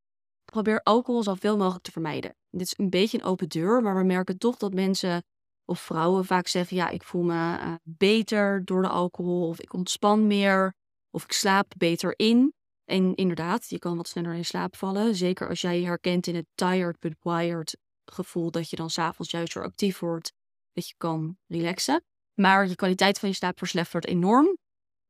[0.44, 2.34] Probeer alcohol zoveel mogelijk te vermijden.
[2.50, 5.24] Dit is een beetje een open deur, maar we merken toch dat mensen
[5.66, 9.72] of vrouwen vaak zeggen: Ja, ik voel me eh, beter door de alcohol, of ik
[9.72, 10.74] ontspan meer,
[11.10, 12.54] of ik slaap beter in.
[12.84, 15.14] En inderdaad, je kan wat sneller in slaap vallen.
[15.14, 19.30] Zeker als jij je herkent in het tired but wired gevoel, dat je dan s'avonds
[19.30, 20.32] juist weer actief wordt,
[20.72, 22.04] dat je kan relaxen.
[22.34, 24.58] Maar je kwaliteit van je slaap verslechtert enorm.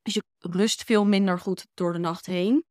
[0.02, 2.64] Dus je rust veel minder goed door de nacht heen.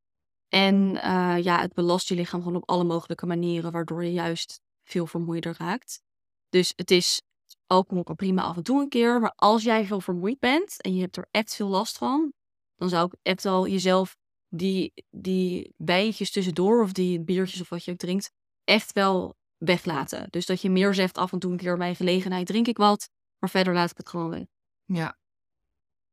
[0.47, 4.61] En eh, ja, het belast je lichaam gewoon op alle mogelijke manieren, waardoor je juist
[4.83, 6.01] veel vermoeider raakt.
[6.49, 7.21] Dus het is
[7.67, 9.19] alcohol kan prima af en toe een keer.
[9.19, 12.33] Maar als jij veel vermoeid bent en je hebt er echt veel last van,
[12.75, 14.17] dan zou ik echt wel jezelf
[14.49, 18.31] die, die wijntjes tussendoor of die biertjes of wat je ook drinkt,
[18.63, 20.27] echt wel weglaten.
[20.29, 23.09] Dus dat je meer zegt af en toe een keer bij gelegenheid drink ik wat,
[23.39, 24.45] maar verder laat ik het gewoon weg.
[24.85, 25.17] Ja.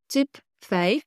[0.07, 1.03] Tip 5.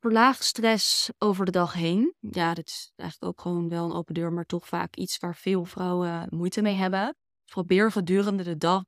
[0.00, 2.14] verlaag stress over de dag heen.
[2.20, 5.36] Ja, dat is eigenlijk ook gewoon wel een open deur, maar toch vaak iets waar
[5.36, 7.16] veel vrouwen moeite mee hebben.
[7.44, 8.84] Probeer gedurende de dag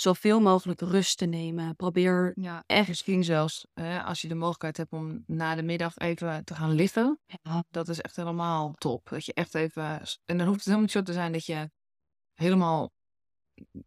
[0.00, 1.76] zoveel mogelijk rust te nemen.
[1.76, 2.88] Probeer Ja, echt.
[2.88, 6.72] misschien zelfs hè, als je de mogelijkheid hebt om na de middag even te gaan
[6.72, 7.20] liggen.
[7.42, 9.08] Ja, Dat is echt helemaal top.
[9.08, 10.00] Dat je echt even.
[10.24, 11.70] En dan hoeft het helemaal niet zo te zijn dat je
[12.34, 12.92] helemaal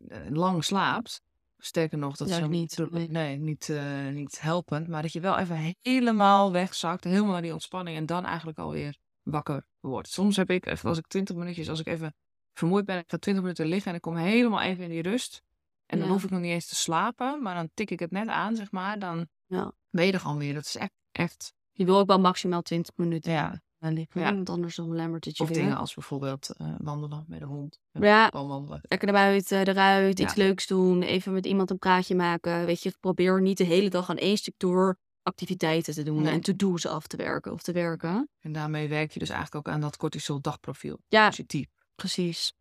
[0.07, 1.21] eh, lang slaapt.
[1.57, 3.07] Sterker nog, dat is niet, nee.
[3.09, 4.87] nee, niet, eh, niet helpend.
[4.87, 7.03] Maar dat je wel even helemaal wegzakt.
[7.03, 7.97] Helemaal naar die ontspanning.
[7.97, 10.09] En dan eigenlijk alweer wakker wordt.
[10.09, 12.15] Soms heb ik, als ik 20 minuutjes, als ik even
[12.53, 15.41] vermoeid ben, ik ga 20 minuten liggen en ik kom helemaal even in die rust.
[15.89, 18.27] En dan hoef ik nog niet eens te slapen, maar dan tik ik het net
[18.27, 18.99] aan, zeg maar.
[18.99, 19.71] Dan Ja.
[19.89, 20.53] ben je er gewoon weer.
[20.53, 23.61] Dat is echt, echt Je wil ook wel maximaal 20 minuten ja.
[23.79, 24.33] liggen, Ja.
[24.33, 25.57] want anders dan belemmert het je Of weer.
[25.57, 27.79] dingen als bijvoorbeeld eh, wandelen met de hond.
[27.91, 28.79] Ja, wandelen.
[28.81, 30.23] lekker naar buiten, eruit, Ja.
[30.25, 32.65] iets leuks doen, even met iemand een praatje maken.
[32.65, 36.33] Weet je, probeer niet de hele dag aan één stuk door activiteiten te doen Nee.
[36.33, 38.29] en to-do's af te werken of te werken.
[38.39, 40.99] En daarmee werk je dus eigenlijk ook aan dat cortisol dagprofiel.
[41.07, 41.67] Ja, Positief.
[41.95, 42.53] precies.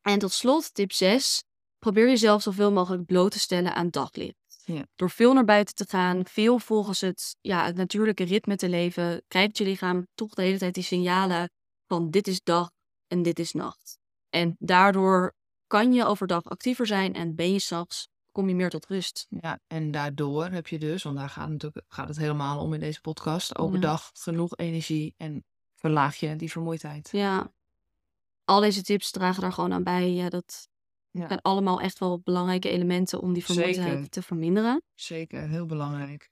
[0.00, 1.44] En tot slot, tip 6.
[1.82, 4.62] Probeer jezelf zoveel mogelijk bloot te stellen aan daglicht.
[4.64, 4.86] Ja.
[4.94, 9.22] Door veel naar buiten te gaan, veel volgens het, ja, het natuurlijke ritme te leven,
[9.28, 11.50] krijgt je lichaam toch de hele tijd die signalen
[11.86, 12.70] van dit is dag
[13.06, 13.98] en dit is nacht.
[14.28, 15.34] En daardoor
[15.66, 19.26] kan je overdag actiever zijn en ben je s'nachts, kom je meer tot rust.
[19.40, 22.80] Ja, en daardoor heb je dus, want daar gaat, natuurlijk, gaat het helemaal om in
[22.80, 27.08] deze podcast, overdag genoeg energie en verlaag je die vermoeidheid.
[27.12, 27.52] Ja,
[28.44, 30.12] al deze tips dragen daar gewoon aan bij.
[30.12, 30.70] Ja, dat
[31.12, 31.26] Ja.
[31.26, 34.82] zijn allemaal echt wel belangrijke elementen om die vermoeidheid te verminderen.
[34.94, 36.30] Zeker, heel belangrijk.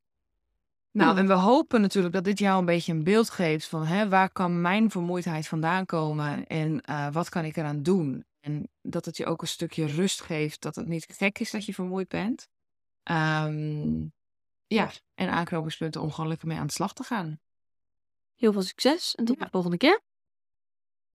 [0.92, 4.08] Nou, en we hopen natuurlijk dat dit jou een beetje een beeld geeft van hè,
[4.08, 8.24] waar kan mijn vermoeidheid vandaan komen en eh, wat kan ik eraan doen.
[8.40, 11.64] En dat het je ook een stukje rust geeft, dat het niet gek is dat
[11.64, 12.48] je vermoeid bent.
[13.02, 14.00] Ehm,
[14.66, 17.40] ja, en aanknopingspunten om gewoon lekker mee aan de slag te gaan.
[18.36, 19.44] Heel veel succes en tot Ja.
[19.44, 20.00] de volgende keer.